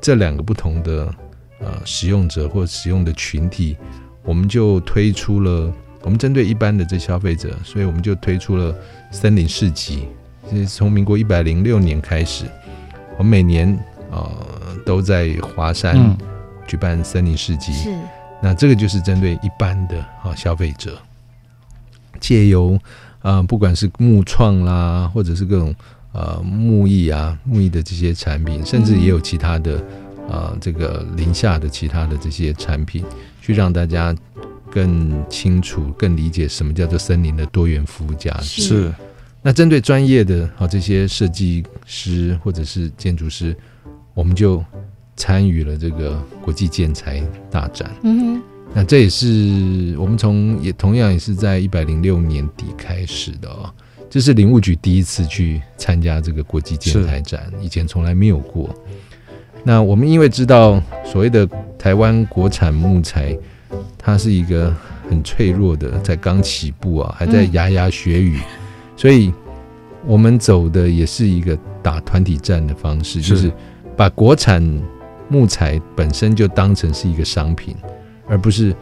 [0.00, 1.12] 这两个不同的
[1.58, 3.76] 呃使用者或使用的群体，
[4.22, 5.70] 我们就推出了
[6.02, 8.72] 我们针对一般的这消费者，所以我们就推出了
[9.10, 10.06] 森林市集。
[10.48, 12.44] 是从民国一百零六年开始，
[13.18, 13.76] 我们每年
[14.12, 14.30] 呃
[14.86, 16.16] 都在华山
[16.64, 17.90] 举办森林市集，是，
[18.42, 20.98] 那这个就是针对一般的啊消费者。
[22.18, 22.72] 借由
[23.20, 25.74] 啊、呃，不管是木创啦，或者是各种
[26.12, 29.76] 呃木艺啊、木艺的这些产品，甚至也有其他的
[30.28, 33.04] 啊、呃，这个林下的其他的这些产品，
[33.42, 34.14] 去让大家
[34.70, 38.62] 更清楚、更理解什么叫做森林的多元服务价值。
[38.62, 38.94] 是。
[39.42, 43.56] 那针对专业的啊这些设计师或者是建筑师，
[44.12, 44.64] 我们就
[45.16, 47.90] 参与了这个国际建材大展。
[48.02, 48.42] 嗯哼。
[48.74, 53.72] 那这也是我们从也同样也是在一百零六年底开始的哦。
[54.10, 58.68] 这是林务局第一次去参加这个国际建材展，以前从来没有过。
[59.64, 61.48] 那我们因为知道所谓的
[61.78, 63.36] 台湾国产木材，
[63.98, 64.74] 它是一个
[65.08, 68.38] 很脆弱的，在刚起步啊，还在牙牙学语，
[68.96, 69.32] 所以
[70.06, 73.50] 我们走的也是一个打团体战的方式，就是
[73.96, 74.62] 把国产
[75.28, 77.76] 木材本身就当成是一个商品，
[78.28, 78.74] 而不是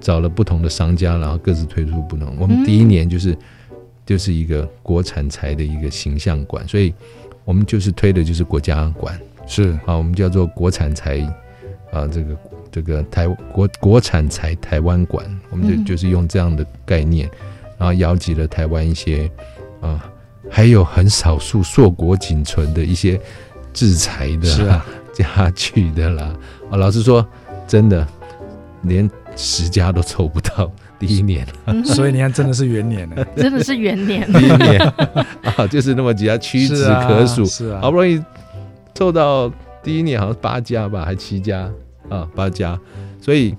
[0.00, 2.36] 找了不同的商家，然后各自推出不同。
[2.38, 3.36] 我们第一年就是
[4.06, 6.92] 就是一个国产材的一个形象馆，所以
[7.44, 9.18] 我们就是推的就是国家馆。
[9.46, 11.20] 是啊，我们叫做国产材
[11.92, 12.36] 啊，这个
[12.72, 17.30] 这个台国国产材台湾馆，我们就就是用这样的概念，
[17.76, 19.30] 然后邀集了台湾一些
[19.82, 20.10] 啊，
[20.50, 23.20] 还有很少数硕果仅存的一些
[23.74, 26.34] 制裁的是啊 家具的啦。
[26.70, 27.26] 啊，老实说，
[27.66, 28.06] 真的
[28.82, 31.46] 连十家都凑不到第一年，
[31.84, 34.80] 所以你看，真的是元年呢，真的是元年， 第一年。
[35.56, 38.22] 啊，就是那么几家屈指可数，是啊，好不容易。
[38.94, 39.50] 凑到
[39.82, 41.70] 第一年好像八家吧，还七家。
[42.10, 42.78] 啊，八家，
[43.18, 43.56] 所以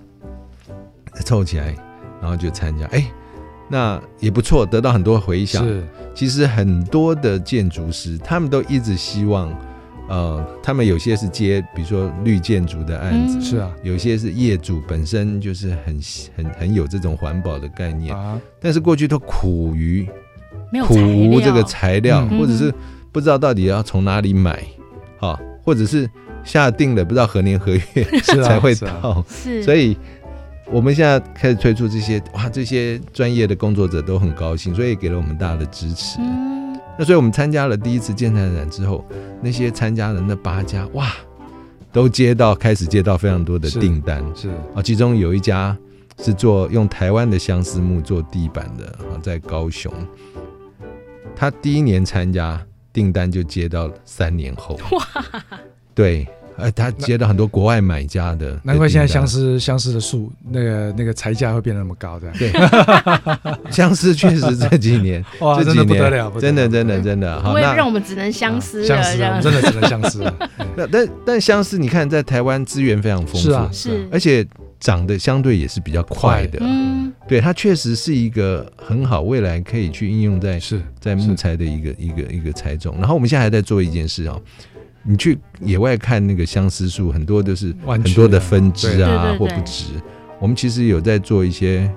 [1.26, 1.76] 凑起来，
[2.22, 3.04] 然后就参加，哎，
[3.68, 5.66] 那也不错，得到很多回响。
[5.66, 5.84] 是，
[6.14, 9.52] 其实很多的建筑师，他们都一直希望，
[10.08, 16.00] 呃，他们有些是接，比如说绿建筑的案子，是啊，有些是业主本身就是很
[16.36, 18.16] 很很有这种环保的概念。
[18.16, 20.08] 啊，但是过去都苦于
[20.86, 22.74] 苦无这个材料，或者是
[23.12, 24.64] 不知道到底要从哪里买。
[25.18, 26.08] 好，或者是
[26.44, 27.82] 下定了，不知道何年何月
[28.44, 29.98] 才会到，是，所以
[30.70, 36.20] 我们现在开始推出这些，哇，这些专业的工作者都很高兴，所以给了我们大的支持。
[36.20, 36.55] 嗯，
[36.98, 39.06] 那所以我们参加了第一次建材展之后，
[39.42, 41.12] 那些参加的那八家，哇，
[41.92, 45.78] 都接到开始接到非常多的订单，是啊，其中有一家
[46.20, 49.92] 是做用台湾的相思木做地板的，啊，在高雄，
[51.36, 52.62] 他第一年参加。
[52.96, 55.06] 订单就接到三年后，哇，
[55.94, 56.26] 对，
[56.58, 62.36] 呃，他接到很多国外买家的，难怪现在相思相思的树那个那个材价会变得那么高，这样。
[62.38, 70.24] 对，相思确实这几年，哇，真的不得了，真的真的真的，好，那让我们只能相思，相思，真的只能相思。
[70.76, 74.46] 那但但相思，你看在台湾资源非常丰富，是啊，是，而且
[74.80, 77.12] 长得相对也是比较快的，嗯。
[77.28, 82.96] 对，它确实是一个很好，未来可以去应用在是在木材的一个一个一个材种。
[83.00, 84.40] 然后我们现在还在做一件事哦，
[85.06, 89.86] 你去野外看那个相思树，很多都是很多的分支啊或不直。
[90.40, 91.90] 我们其实有在做一些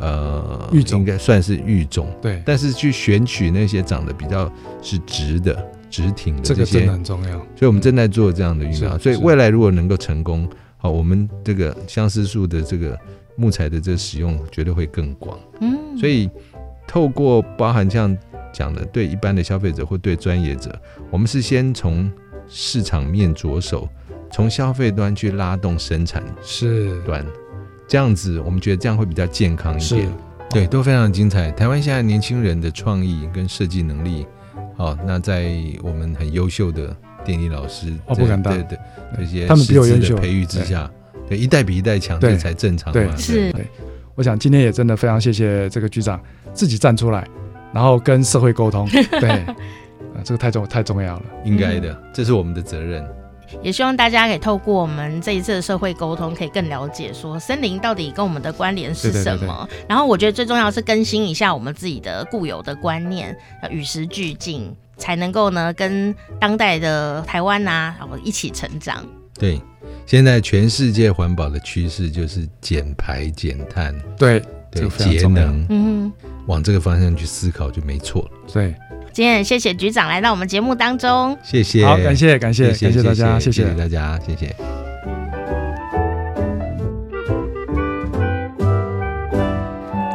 [0.00, 2.08] 呃育种，应该算是育种。
[2.20, 4.50] 对，但是去选取那些长得比较
[4.82, 5.54] 是直的、
[5.90, 7.38] 直挺的这些，这个真的很重要。
[7.54, 8.98] 所以我们正在做这样的育苗。
[8.98, 12.98] 所以未来如果能够成功，好，我们这个相思树的这个。
[13.36, 16.30] 木材的这个使用绝对会更广，嗯，所以
[16.86, 18.16] 透过包含像
[18.52, 20.72] 讲的，对一般的消费者或对专业者，
[21.10, 22.08] 我们是先从
[22.48, 23.88] 市场面着手，
[24.30, 27.24] 从消费端去拉动生产是端，
[27.86, 30.08] 这样子我们觉得这样会比较健康一点，
[30.50, 31.50] 对，都非常精彩。
[31.50, 34.26] 台湾现在年轻人的创意跟设计能力，
[34.76, 38.78] 好，那在我们很优秀的电力老师，哦，不敢当，对对，
[39.18, 40.90] 这些师资的培育之下。
[41.26, 43.16] 对，一代比一代强，这才正常嘛。
[43.16, 43.66] 是，对。
[44.14, 46.20] 我想今天也真的非常谢谢这个局长
[46.52, 47.26] 自己站出来，
[47.72, 48.86] 然后跟社会沟通。
[48.92, 49.44] 对，
[50.14, 53.04] 啊，这个太重太重要了，应该的，这是我们的责任。
[53.62, 59.38] 也希望大家可以透过我们这一次的社会沟通，可以更了解说森林到底跟我们的关联是什么。
[59.38, 59.86] 对对对对。
[59.88, 69.04] 然后我觉得最重要是更新一下我们自己的固有的观念，要与时俱进，才能够呢跟当代的台湾呐，然后一起成长。
[69.38, 69.60] 对。
[70.06, 76.12] 现在全世界环保的趋势就是减排减碳，对对，节能，嗯，
[76.46, 78.30] 往这个方向去思考就没错了。
[78.52, 78.74] 对，
[79.14, 84.83] 今天谢谢局长来到我们节目当中，谢谢，好，感谢感谢感谢大家，谢谢大家，谢谢。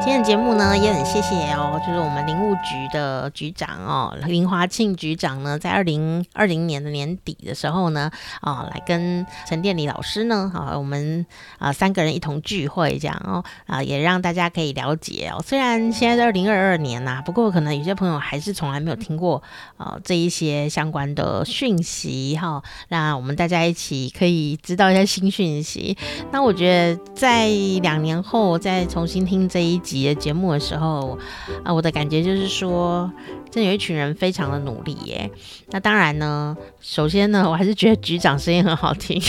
[0.10, 8.10] 今天的节目呢，也很谢谢哦，就是我们林务局的局长哦，林华庆局长呢，在二零二零年的年底的时候呢，
[8.41, 11.24] 啊、来跟陈殿礼老师呢，啊、我们
[11.60, 15.39] 啊三个人一同聚会这样哦，啊，也让大家可以了解哦。
[15.45, 19.43] 虽然现在是二零二二年呐、不过可能有些朋友还是从来没有听过
[19.78, 22.64] 啊、这一些相关的讯息哈、哦。
[22.88, 25.95] 那我们大家一起可以知道一下新讯息。
[26.32, 27.47] 那我觉得在
[27.84, 29.99] 两年后再重新听这一集。
[30.16, 31.18] 节目的时候，
[31.64, 33.12] 啊，我的感觉就是说，
[33.52, 35.30] 真有一群人非常的努力耶。
[35.70, 39.22] 那当然呢，首先呢， 我还是觉得局长声音很好听，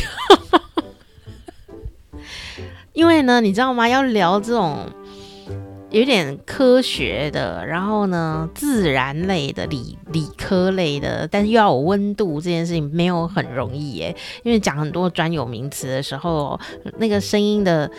[2.92, 3.88] 因为呢，你知道吗？
[3.88, 4.78] 要聊这种
[5.90, 14.14] 有点科学的，然后呢，自然类的、理理科类的，但是又要有温度，这件事情没有很容易耶。
[14.42, 16.58] 因为讲很多专有名词的时候，
[16.98, 17.90] 那个声音的。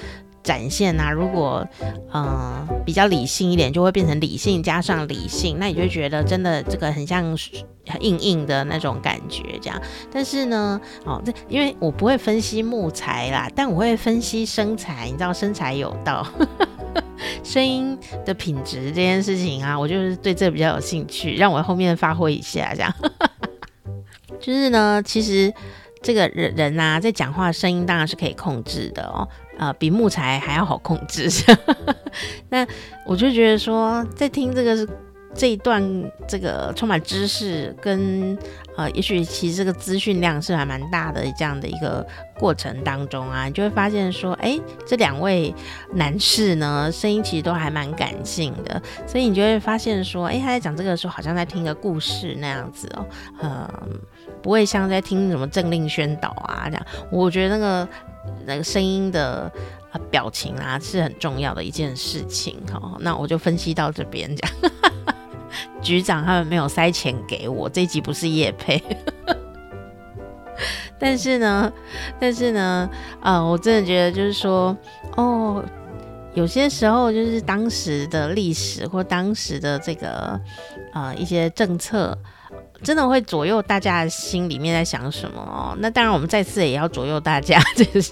[0.44, 1.68] 展现啊，如果
[2.12, 7.24] 嗯、呃、比较理性一点，就会变成理性加上理性，那你就觉得真的这个很像
[8.00, 9.82] 硬硬的那种感觉这样。
[10.12, 16.26] 但是呢，哦，这因为我不会分析木材啦，但我会分析声材，你知道声材有道，
[17.44, 22.94] 声音的品质这件事情啊，我就是对这比较有兴趣，让我后面发挥一下这样。
[24.40, 25.54] 就是呢，其实
[26.02, 29.28] 这个人人啊，在讲话声音当然是可以控制的哦。
[29.62, 31.30] 呃，比木材还要好控制。
[32.50, 32.66] 那
[33.06, 34.88] 我就觉得说，在听这个
[35.36, 35.84] 这一段
[36.28, 38.36] 这个充满知识跟
[38.78, 42.06] 呃，也许其实这个资讯量是还蛮大的这样的一个
[42.38, 45.54] 过程当中啊，你就会发现说，哎，这两位
[45.94, 53.06] 男士呢，声音其实都还蛮感性的，所以你就会发现说，哎，他在讲这个的时候，好像在听个故事那样子哦，
[53.40, 53.70] 呃，
[54.42, 56.86] 不会像在听什么政令宣导啊这样。
[57.12, 57.88] 我觉得那个。
[58.46, 59.52] 那个声音的
[60.12, 62.56] 表情啊，是很重要的一件事情。
[62.72, 64.74] 好，那我就分析到这边这样。
[65.82, 68.82] 局长他们没有塞钱给我，这集不是叶配。
[71.00, 71.72] 但是呢，
[72.20, 72.90] 但是呢，
[73.22, 74.76] 呃，我真的觉得就是说，
[75.16, 75.64] 哦，
[76.34, 80.40] 有些时候就是当时的历史或当时的这个
[80.94, 82.18] 呃一些政策。
[82.84, 85.76] 真的会左右大家心里面在想什么哦。
[85.80, 88.12] 那当然，我们再次也要左右大家， 就是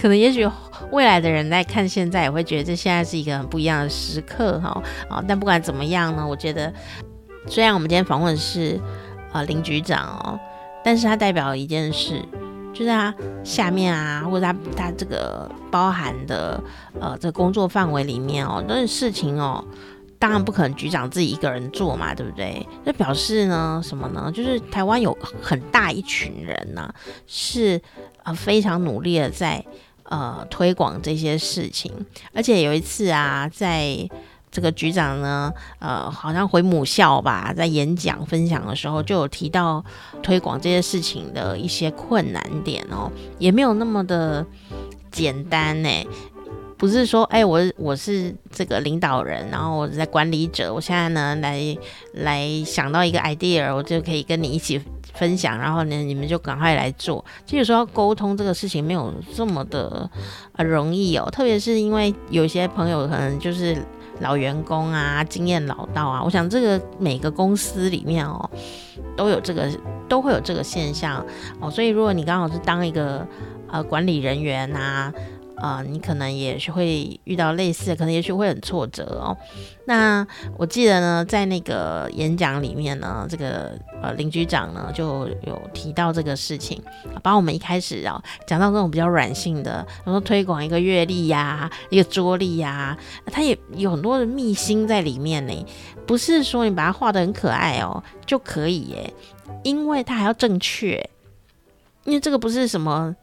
[0.00, 0.48] 可能也许
[0.90, 4.82] 未来的人在看现在也会觉得这现在是一个很不一样的时刻哈。
[5.08, 6.72] 啊，但不管怎么样呢，我觉得
[7.46, 8.80] 虽然我们今天访问的是
[9.32, 10.40] 呃林局长哦，
[10.82, 12.22] 但是他代表一件事，
[12.72, 16.62] 就是他下面啊，或者他他这个包含的
[17.00, 19.64] 呃这个工作范围里面哦，都是事情哦。
[20.20, 22.64] 当然不可能局长自己一个人做嘛，对不对？
[22.84, 24.30] 那表示呢什么呢？
[24.32, 26.94] 就是台湾有很大一群人呢、啊，
[27.26, 27.80] 是
[28.22, 29.64] 呃非常努力的在
[30.04, 31.90] 呃推广这些事情。
[32.34, 34.06] 而且有一次啊，在
[34.52, 39.82] 这个局长呢，呃，好像回母校吧，在演讲分享的时候，就有提到
[40.22, 44.44] 推广这些事情的一些困难点哦，也没有那么的
[45.10, 45.88] 简单呢。
[46.80, 51.76] 不是说，哎、我我是这个领导人，然后我在管理者，我现在呢来
[52.14, 54.80] 来想到一个 idea，我就可以跟你一起
[55.12, 57.22] 分享，然后呢你们就赶快来做。
[57.44, 60.08] 其实有时候沟通这个事情没有这么的
[60.56, 63.76] 呃容易哦，特别是因为有些朋友可能就是
[64.20, 68.50] 老员工啊，经验老道啊，我想这个每个公司里面哦
[69.18, 69.70] 都有这个
[70.08, 71.22] 都会有这个现象
[71.60, 73.26] 哦，所以如果你刚好是当一个
[73.70, 75.12] 呃管理人员啊。
[75.60, 79.36] 啊、你可能也是会遇到类似的，可能也许会很挫折哦。
[79.84, 86.82] 那我记得呢，在那个演讲里面呢，这个呃林局长呢就有提到这个事情，
[87.22, 92.96] 把我们一开始啊讲到这种比较软性的，然后推广一个阅历呀，一个桌历呀，
[93.26, 95.66] 它也有很多的秘辛在里面呢。
[96.06, 99.12] 不是说你把它画得很可爱哦就可以耶，
[99.62, 101.08] 因为它还要正确，
[102.04, 103.14] 因为这个不是什么。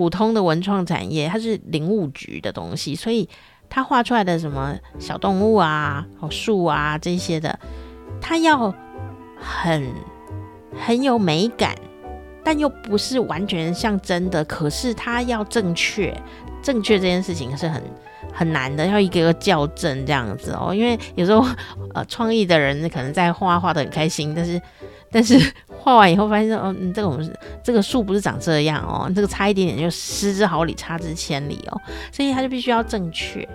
[0.00, 3.28] 普通的文创产业，它是林务局的东西，所以
[3.68, 7.58] 它画出来的什么小动物啊、树啊这些的，
[8.18, 8.74] 它要
[9.38, 9.86] 很
[10.74, 11.74] 很有美感，
[12.42, 14.42] 但又不是完全像真的。
[14.46, 16.18] 可是它要正确，
[16.62, 17.82] 正确这件事情是很
[18.32, 20.74] 很难的，要一个个校正这样子哦。
[20.74, 21.46] 因为有时候
[21.92, 24.58] 呃，创意的人可能在画画得很开心，但是
[25.10, 25.40] 但是。
[25.82, 27.34] 画完以后发现，哦，这个我们是
[27.64, 31.80] 这个树不是长这样哦，这个差一点点就失之毫厘，差之千里哦，
[32.12, 33.48] 所以他就必须要正确。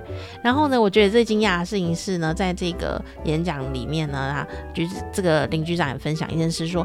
[0.43, 6.83] 然后呢，我觉得最惊讶的事情是呢，在这个演讲里面呢，啊，就是这个林局长也分享一件事说，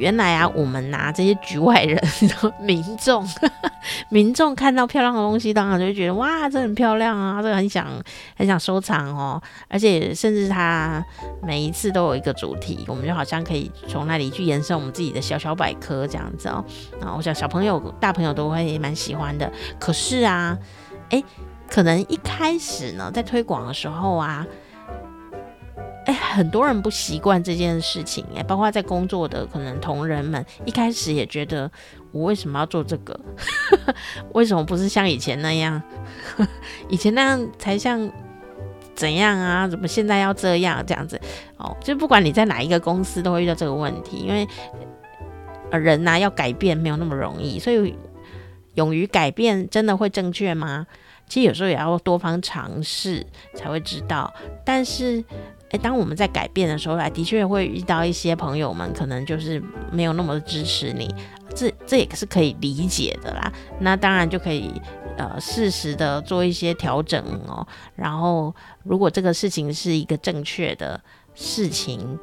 [0.00, 2.02] 原来啊，我们拿这些局外人、
[2.58, 3.22] 民众、
[4.08, 7.86] 民众看到漂亮的东西，当然就会觉得哇，这很漂亮啊，这个很想
[8.34, 9.40] 很想收藏哦。
[9.68, 11.04] 而且甚至它
[11.42, 16.64] 每一次都有一个主题，我们就好像可以从那里去延伸我们自己的小小百科这样子哦。
[17.02, 19.52] 啊，我想小朋友、大朋友都会蛮喜欢的。
[19.78, 20.56] 可是啊，
[21.10, 21.22] 诶，
[21.68, 24.46] 可能一开始呢，在推广的时候啊。
[26.30, 31.70] 很多人不习惯这件事情，哎，包括在工作的可能同仁们，一开始也觉得
[32.12, 33.18] 我为什么要做这个？
[34.32, 35.82] 为什么不是像以前那样？
[36.88, 38.10] 以前那样才像
[38.94, 39.66] 怎样啊？
[39.66, 41.20] 怎么现在要这样这样子？
[41.56, 44.46] 哦，就不管你在哪一个公司，都会遇到这个问题，因为
[45.72, 47.96] 人呐、要改变没有那么容易，所以
[48.74, 50.86] 勇于改变真的会正确吗？
[51.28, 54.32] 其实有时候也要多方尝试才会知道，
[54.64, 55.24] 但是。
[55.70, 59.62] 诶，当我们在改变的时候，还的确会遇到一些朋友们，可能就是
[59.92, 61.08] 没有那么支持你，
[61.54, 63.52] 这这也是可以理解的啦。
[63.78, 64.72] 那当然就可以
[65.16, 67.66] 呃适时的做一些调整哦。
[67.94, 71.00] 然后，如果这个事情是一个正确的
[71.34, 72.18] 事情，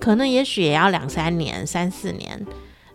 [0.00, 2.44] 可能也许也要两三年、三四年。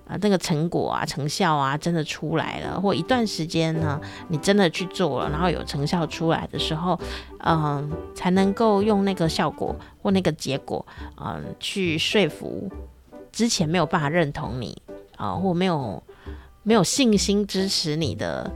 [0.09, 6.99] 啊，那个成果啊，成效啊，真的出来了，或一段时间呢，你真的去做了，然后有成效出来的时候，
[7.45, 10.83] 嗯，才能够用那个效果或那个结果，
[11.23, 12.67] 嗯，去说服
[13.31, 14.81] 之前没有办法认同你
[15.15, 16.01] 啊，或没有
[16.63, 18.51] 没有信心支持你的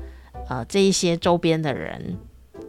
[0.49, 2.17] 呃这一些周边的人，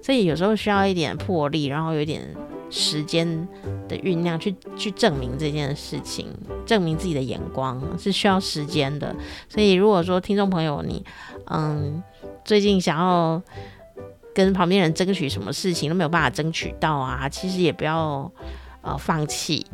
[0.02, 2.36] 所以有时候需要一点魄力，然后有点。
[2.70, 3.48] 时间
[3.88, 6.26] 的酝酿，去去证明这件事情，
[6.66, 9.14] 证明自己的眼光是需要时间的。
[9.48, 11.04] 所以，如果说听众朋友你，
[11.46, 12.02] 嗯，
[12.44, 13.40] 最近想要
[14.34, 18.30] 跟旁边人争取什么事情都没有办法争取到啊，其实也不要
[18.82, 19.66] 呃放弃。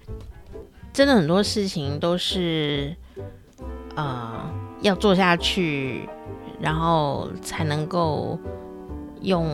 [0.92, 2.94] 真的很多事情都是
[3.96, 4.48] 呃
[4.82, 6.08] 要做下去，
[6.60, 8.38] 然后才能够
[9.22, 9.48] 用。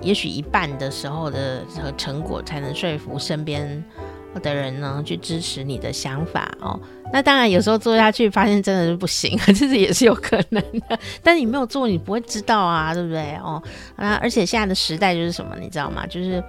[0.00, 1.62] 也许一半的时候的
[1.96, 3.84] 成果才能说服身边
[4.42, 6.78] 的人呢，去支持你的想法哦。
[7.12, 10.98] 那当然有时候做下去发现真的是不行， 这是也是有可能的。
[11.22, 13.62] 但你没有做，你不会知道啊，对不对哦？
[13.96, 16.06] 那而且现在的时代就是什么，你知道吗？
[16.06, 16.42] 就是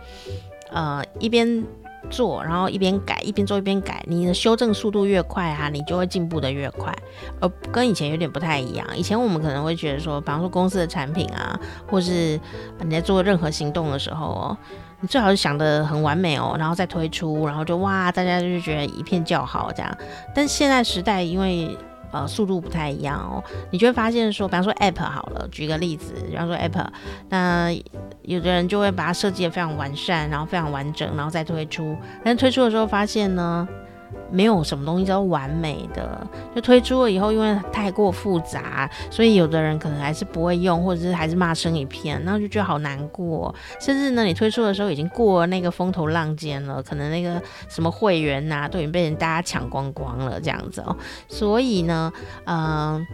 [0.71, 1.63] 呃一边。
[2.09, 6.93] 做，然后一边改，一边做一边改，你的修正速度越快、啊，你就会进步的越快，
[7.39, 8.85] 而跟以前有点不太一样。
[8.95, 12.39] 以前我们可能会觉得说，比方说公司的产品啊，或是
[12.79, 14.57] 你在做任何行动的时候哦，
[14.99, 19.97] 你最好是想的很完美哦，然后再推出，然后就哇，大家就觉得一片叫好这样。
[20.33, 21.77] 但现在时代因为
[22.11, 26.85] 呃，速度不太一样哦，你就会发现说，比方说 App 好了，举个例子，比方说 App，
[27.29, 27.71] 那
[28.23, 33.67] 有的人就会把它设计的非常完善，然后非常完整，然后再推出，但推出的时候发现呢，
[34.31, 36.25] 没有什么东西叫完美的，
[36.55, 43.53] 就推出了以后，因为太过复杂，所以有的人可能还是不会用，或者是还是骂声一片，然后就觉得好难过。
[43.79, 50.95] 甚至呢，你推出的时候已经过了那个风头浪尖了，可能那个什么会员呐、啊，都已经被人大家抢光光了这样子哦。
[51.27, 52.11] 所以呢，
[52.45, 53.05] 嗯、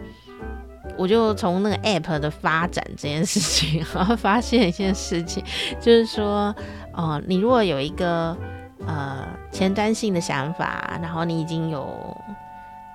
[0.96, 5.42] 我就从那个 App 的发展这件事情， 然后发现一件事情，
[5.80, 6.54] 就是说，
[6.92, 8.36] 哦、你如果有一个。
[8.86, 12.16] 呃，前瞻性的想法，然后你已经有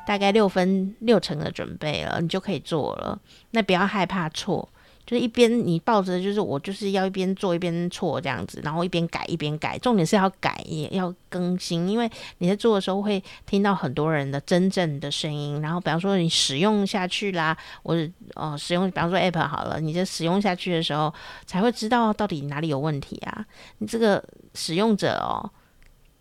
[0.08, 3.20] 大概六分六成的准备了，你就可以做了。
[3.52, 4.68] 那不要害怕错，
[5.06, 9.78] 就是一边你抱着就是我就是要一边做一边错这样子，然后一边改一边改。
[9.78, 12.10] 重点是要改也要更新，因为
[12.40, 15.62] 你在做的时候会听到很多人的真正的声音。
[15.62, 17.96] 然后比方说你使用下去啦，我
[18.36, 21.14] 哦使用，比方说 App 好了，你这使用下去的时候
[21.46, 23.46] 才会知道到底哪里有问题啊。
[23.78, 24.24] 你这个
[24.56, 25.52] 使用者哦。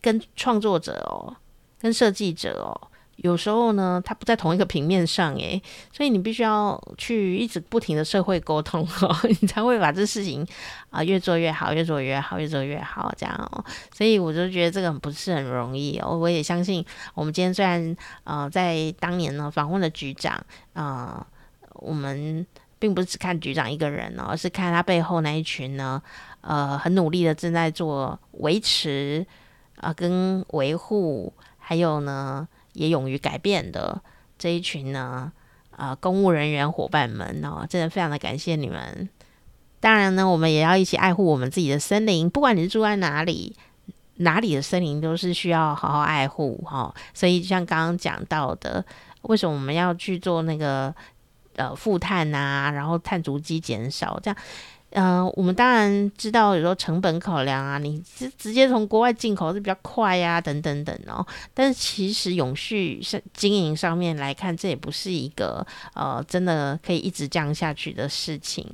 [0.02, 1.34] 跟创作者哦，
[1.80, 10.44] 跟设计者哦，有时候呢，他不在同一个平面上诶，所以你必须要去一直不停的社会沟通哦， 你才会把这事情
[10.90, 13.64] 啊越做越好，越做越好，越做越好这样哦。
[13.94, 16.18] 所以我就觉得这个不是很容易哦。
[16.18, 16.84] 我也相信，
[17.14, 21.24] 我们今天虽然呃在当年呢访问了局长啊、
[21.74, 22.44] 我们
[22.80, 26.02] 并不是只看局长一个人哦，而是看他背后那一群呢，
[26.40, 29.24] 呃，很努力的正在做维持。
[29.82, 34.00] 啊，跟维护，还有呢，也勇于改变的
[34.38, 35.30] 这一群呢，
[35.72, 39.08] 啊，公务人员伙伴们哦，真的非常的感谢你们。
[39.80, 43.56] 当然呢，我们也要一起爱护我们自己的森林，不管你是住在哪里，
[44.18, 46.94] 哪里的森林都是需要好好爱护哈、哦。
[47.12, 48.84] 所以像刚刚讲到的，
[49.22, 50.94] 为什么我们要去做那个
[51.56, 54.38] 呃负碳啊，然后碳足迹减少这样。
[54.92, 61.26] 呃，我们当然知道有时候成本考量啊，你直直接从国外进口是比较快呀、啊，等等等哦。
[61.54, 68.66] 但是其实永续上经营上面来看，这也不是一个呃真的可以一直降下去的事情。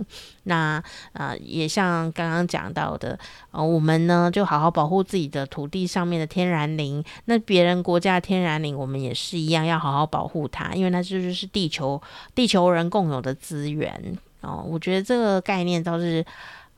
[0.44, 0.82] 那
[1.12, 3.18] 呃，也像刚刚讲到的，
[3.50, 7.04] 呃，我们呢就好好保护自己的土地上面的天然林。
[7.26, 12.00] 那别人国家的天然林，我们也是一样要好好保护它，因为那这就是地球
[12.34, 14.64] 地球人共有的资源哦。
[14.66, 16.24] 我觉得这个概念倒是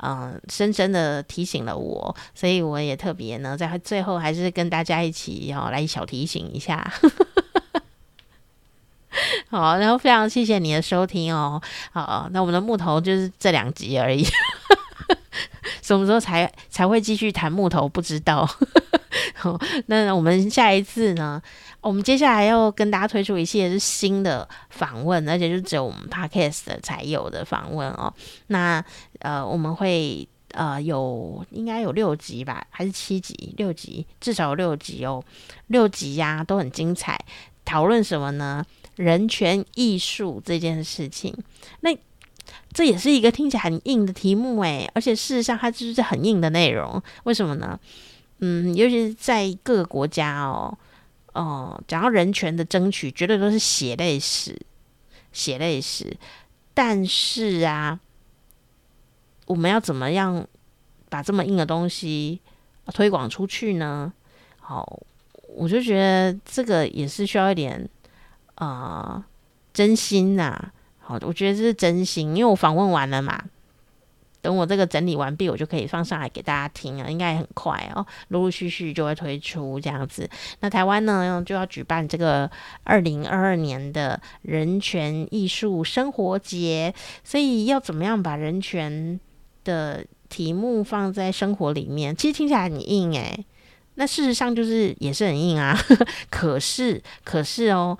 [0.03, 6.91] 嗯、深深的提醒了我，所以我也特别呢，在最后还是跟大家一起要、哦、来小提醒一下。
[9.51, 11.61] 好，然后非常谢谢你的收听哦。
[11.93, 14.25] 好，那我们的木头就是这两集而已，
[15.83, 17.87] 什么时候才才会继续谈木头？
[17.87, 18.49] 不知道。
[19.37, 21.43] 好，那我们下一次呢？
[21.81, 28.13] 我们接下来要跟大家推出一系列是新的访问，而且就只有我们 Podcast 才有的访问哦。
[28.49, 28.85] 那
[29.21, 33.55] 呃，我们会呃有应该有六集吧，还是七集？
[33.57, 35.23] 六集，至少有六集哦。
[35.69, 37.19] 六集呀、都很精彩。
[37.65, 38.65] 讨论什么呢？
[38.97, 41.35] 人权艺术这件事情，
[41.81, 41.97] 那
[42.73, 47.01] 这也是一个听起来很硬的题目诶，而且事实上它就是很硬的内容。
[47.25, 47.79] 为什么呢？
[48.41, 50.77] 嗯，尤其是在各个国家哦，
[51.33, 54.61] 哦，讲到人权的争取，绝对都是血泪史，
[55.33, 56.17] 血泪史。
[56.75, 57.99] 但是啊，
[59.47, 60.47] 我们要怎么样
[61.09, 62.41] 把这么硬的东西
[62.87, 64.13] 推广出去呢？
[64.59, 65.01] 好，
[65.49, 67.89] 我就觉得这个也是需要一点。
[68.57, 69.27] 啊、
[69.73, 73.43] 真心呐、好，我觉得这是真心，因为我访问完了嘛，
[74.43, 80.29] 等我这个整理完毕，我就可以放上来给大家听了，应该也很快哦，陆陆续续就会推出这样子。
[80.61, 82.51] 那台湾呢，就要举办这个
[82.85, 89.19] 二零二二年的人权艺术生活节，所以要怎么样把人权
[89.65, 92.17] 的题目放在生活里面？
[92.17, 93.45] 其实听起来很硬诶，
[93.97, 95.79] 那事实上就是也是很硬啊，
[96.31, 97.99] 可是可是哦。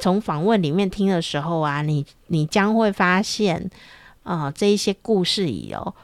[0.00, 3.70] 从访问里面听的时候啊，你你将会发现
[4.22, 5.94] 啊、这一些故事里有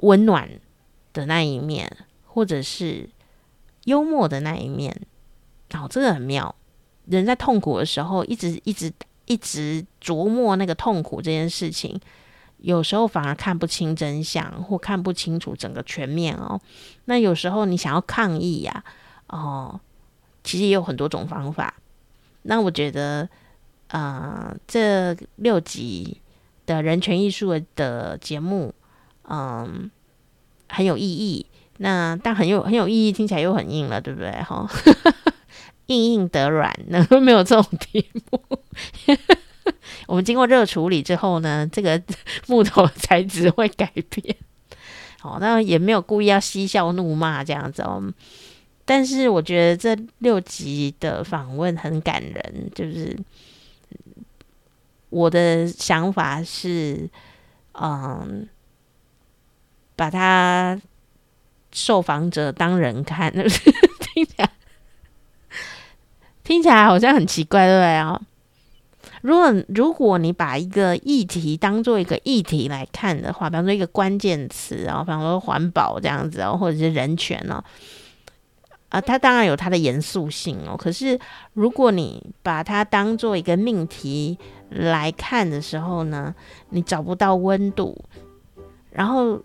[0.00, 0.48] 温暖
[1.12, 1.96] 的那一面，
[2.26, 3.08] 或者是
[3.84, 5.06] 幽默的那一面。
[5.74, 6.54] 哦，这个很妙。
[7.06, 8.92] 人在痛苦的时候，一直一直
[9.24, 12.00] 一直琢磨那个痛苦这件事情，
[12.58, 16.60] 有时候反而看不清真相，或看不清楚整个全面哦。
[17.06, 18.84] 那有时候你想要抗议呀、
[19.26, 19.80] 哦，
[20.44, 21.74] 其实也有很多种方法。
[22.42, 23.28] 那我觉得，
[23.88, 26.20] 呃，这六集
[26.66, 28.74] 的人权艺术的节目，
[29.28, 29.90] 嗯、
[30.68, 31.46] 很有意义。
[31.78, 34.30] 那但很有很有意义，听起来又很硬了，对不对？
[34.42, 34.68] 哈，
[35.86, 38.40] 硬硬得软，那 没有这种题目。
[40.06, 42.00] 我们经过热处理之后呢，这个
[42.46, 44.36] 木头材质会改变。
[45.18, 48.02] 好，那也没有故意要嬉笑怒骂这样子哦。
[48.84, 53.16] 但是我觉得这六集的访问很感人，就是
[55.12, 57.08] 我的想法是，
[57.74, 58.48] 嗯，
[59.94, 60.80] 把他
[61.70, 63.30] 受访者当人看，
[64.00, 64.50] 听起来
[66.42, 68.20] 听起来好像很奇怪，对不对啊？
[69.20, 77.62] 如果如果你把一个议题当做一个议题来看的话，比方说一个关键词，然后比方说环保这样子哦，或者是人权哦。
[78.92, 80.76] 啊，它当然有它的严肃性哦。
[80.76, 81.18] 可是，
[81.54, 84.38] 如果你把它当做一个命题
[84.68, 86.34] 来看的时候呢，
[86.68, 87.96] 你找不到温度。
[88.90, 89.40] 然后，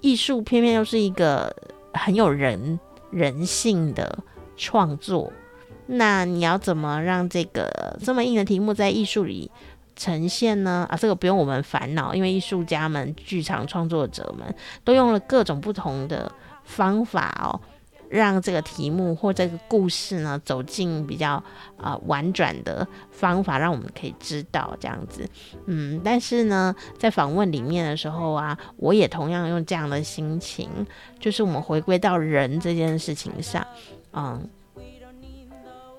[0.00, 1.54] 艺术偏偏又是一个
[1.92, 2.80] 很有人
[3.10, 4.18] 人性的
[4.56, 5.30] 创作，
[5.84, 9.50] 那你要怎么让这个这么硬的题目在艺术里
[9.96, 10.86] 呈现呢？
[10.88, 16.32] 啊，这个不用我们烦恼，因为艺术家们、剧场创作者们都用了各种不同的
[16.64, 17.60] 方法哦。
[18.10, 21.42] 让这个题目或这个故事呢，走进比较
[21.76, 25.28] 啊、婉转的方法，让我们可以知道这样子。
[25.66, 30.68] 嗯，但是呢，在访问里面的时候啊，我也同样用这样的心情，
[31.20, 33.66] 就是我们回归到人这件事情上。
[34.12, 34.48] 嗯，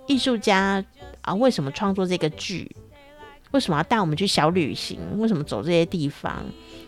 [0.07, 0.83] 艺术家
[1.21, 2.75] 啊，为什么创作这个剧？
[3.51, 4.99] 为什么要带我们去小旅行？
[5.17, 6.43] 为什么走这些地方？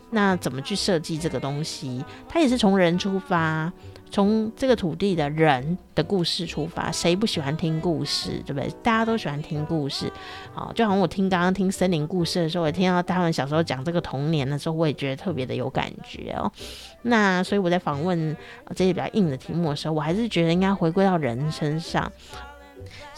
[0.09, 2.03] 那怎么去设计这个东西？
[2.27, 3.71] 它也是从人出发。
[4.11, 8.69] 从这个土地的人的故事出发，谁不喜欢听故事，对不对？
[8.83, 10.11] 大家都喜欢听故事，
[10.53, 16.51] 好，就好像我听刚刚听森林故事的时候，我听到他们小时候讲这个童年的时候，我也觉得特别的有感觉哦。
[17.03, 18.35] 那所以我在访问
[18.75, 22.11] 这些比较硬的题目的时候，我还是觉得应该回归到人身上。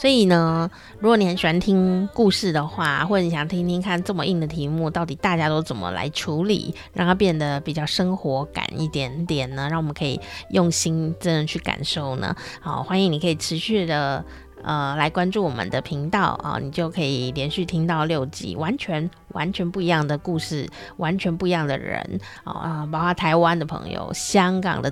[0.04, 0.70] 所以呢，
[1.00, 9.70] 如果你很喜欢听故事的话，或者你想听听看这么硬的题目，到底大家都怎么来处理，让它变得比较生活感一点点呢？
[9.70, 10.20] 让我们可以
[10.50, 12.36] 用心真的去感受呢。
[12.60, 14.26] 好，欢迎你可以持续的
[14.62, 24.92] 呃来关注我们的频道啊，你就可以连续听到六集，完全完全不一样的故事，完全不一样的人啊，包括台湾的朋友、香港的。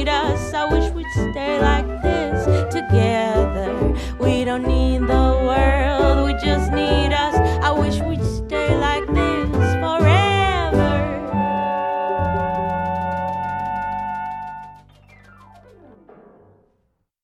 [0.00, 0.54] need us.
[0.54, 3.79] I wish we'd stay like this together.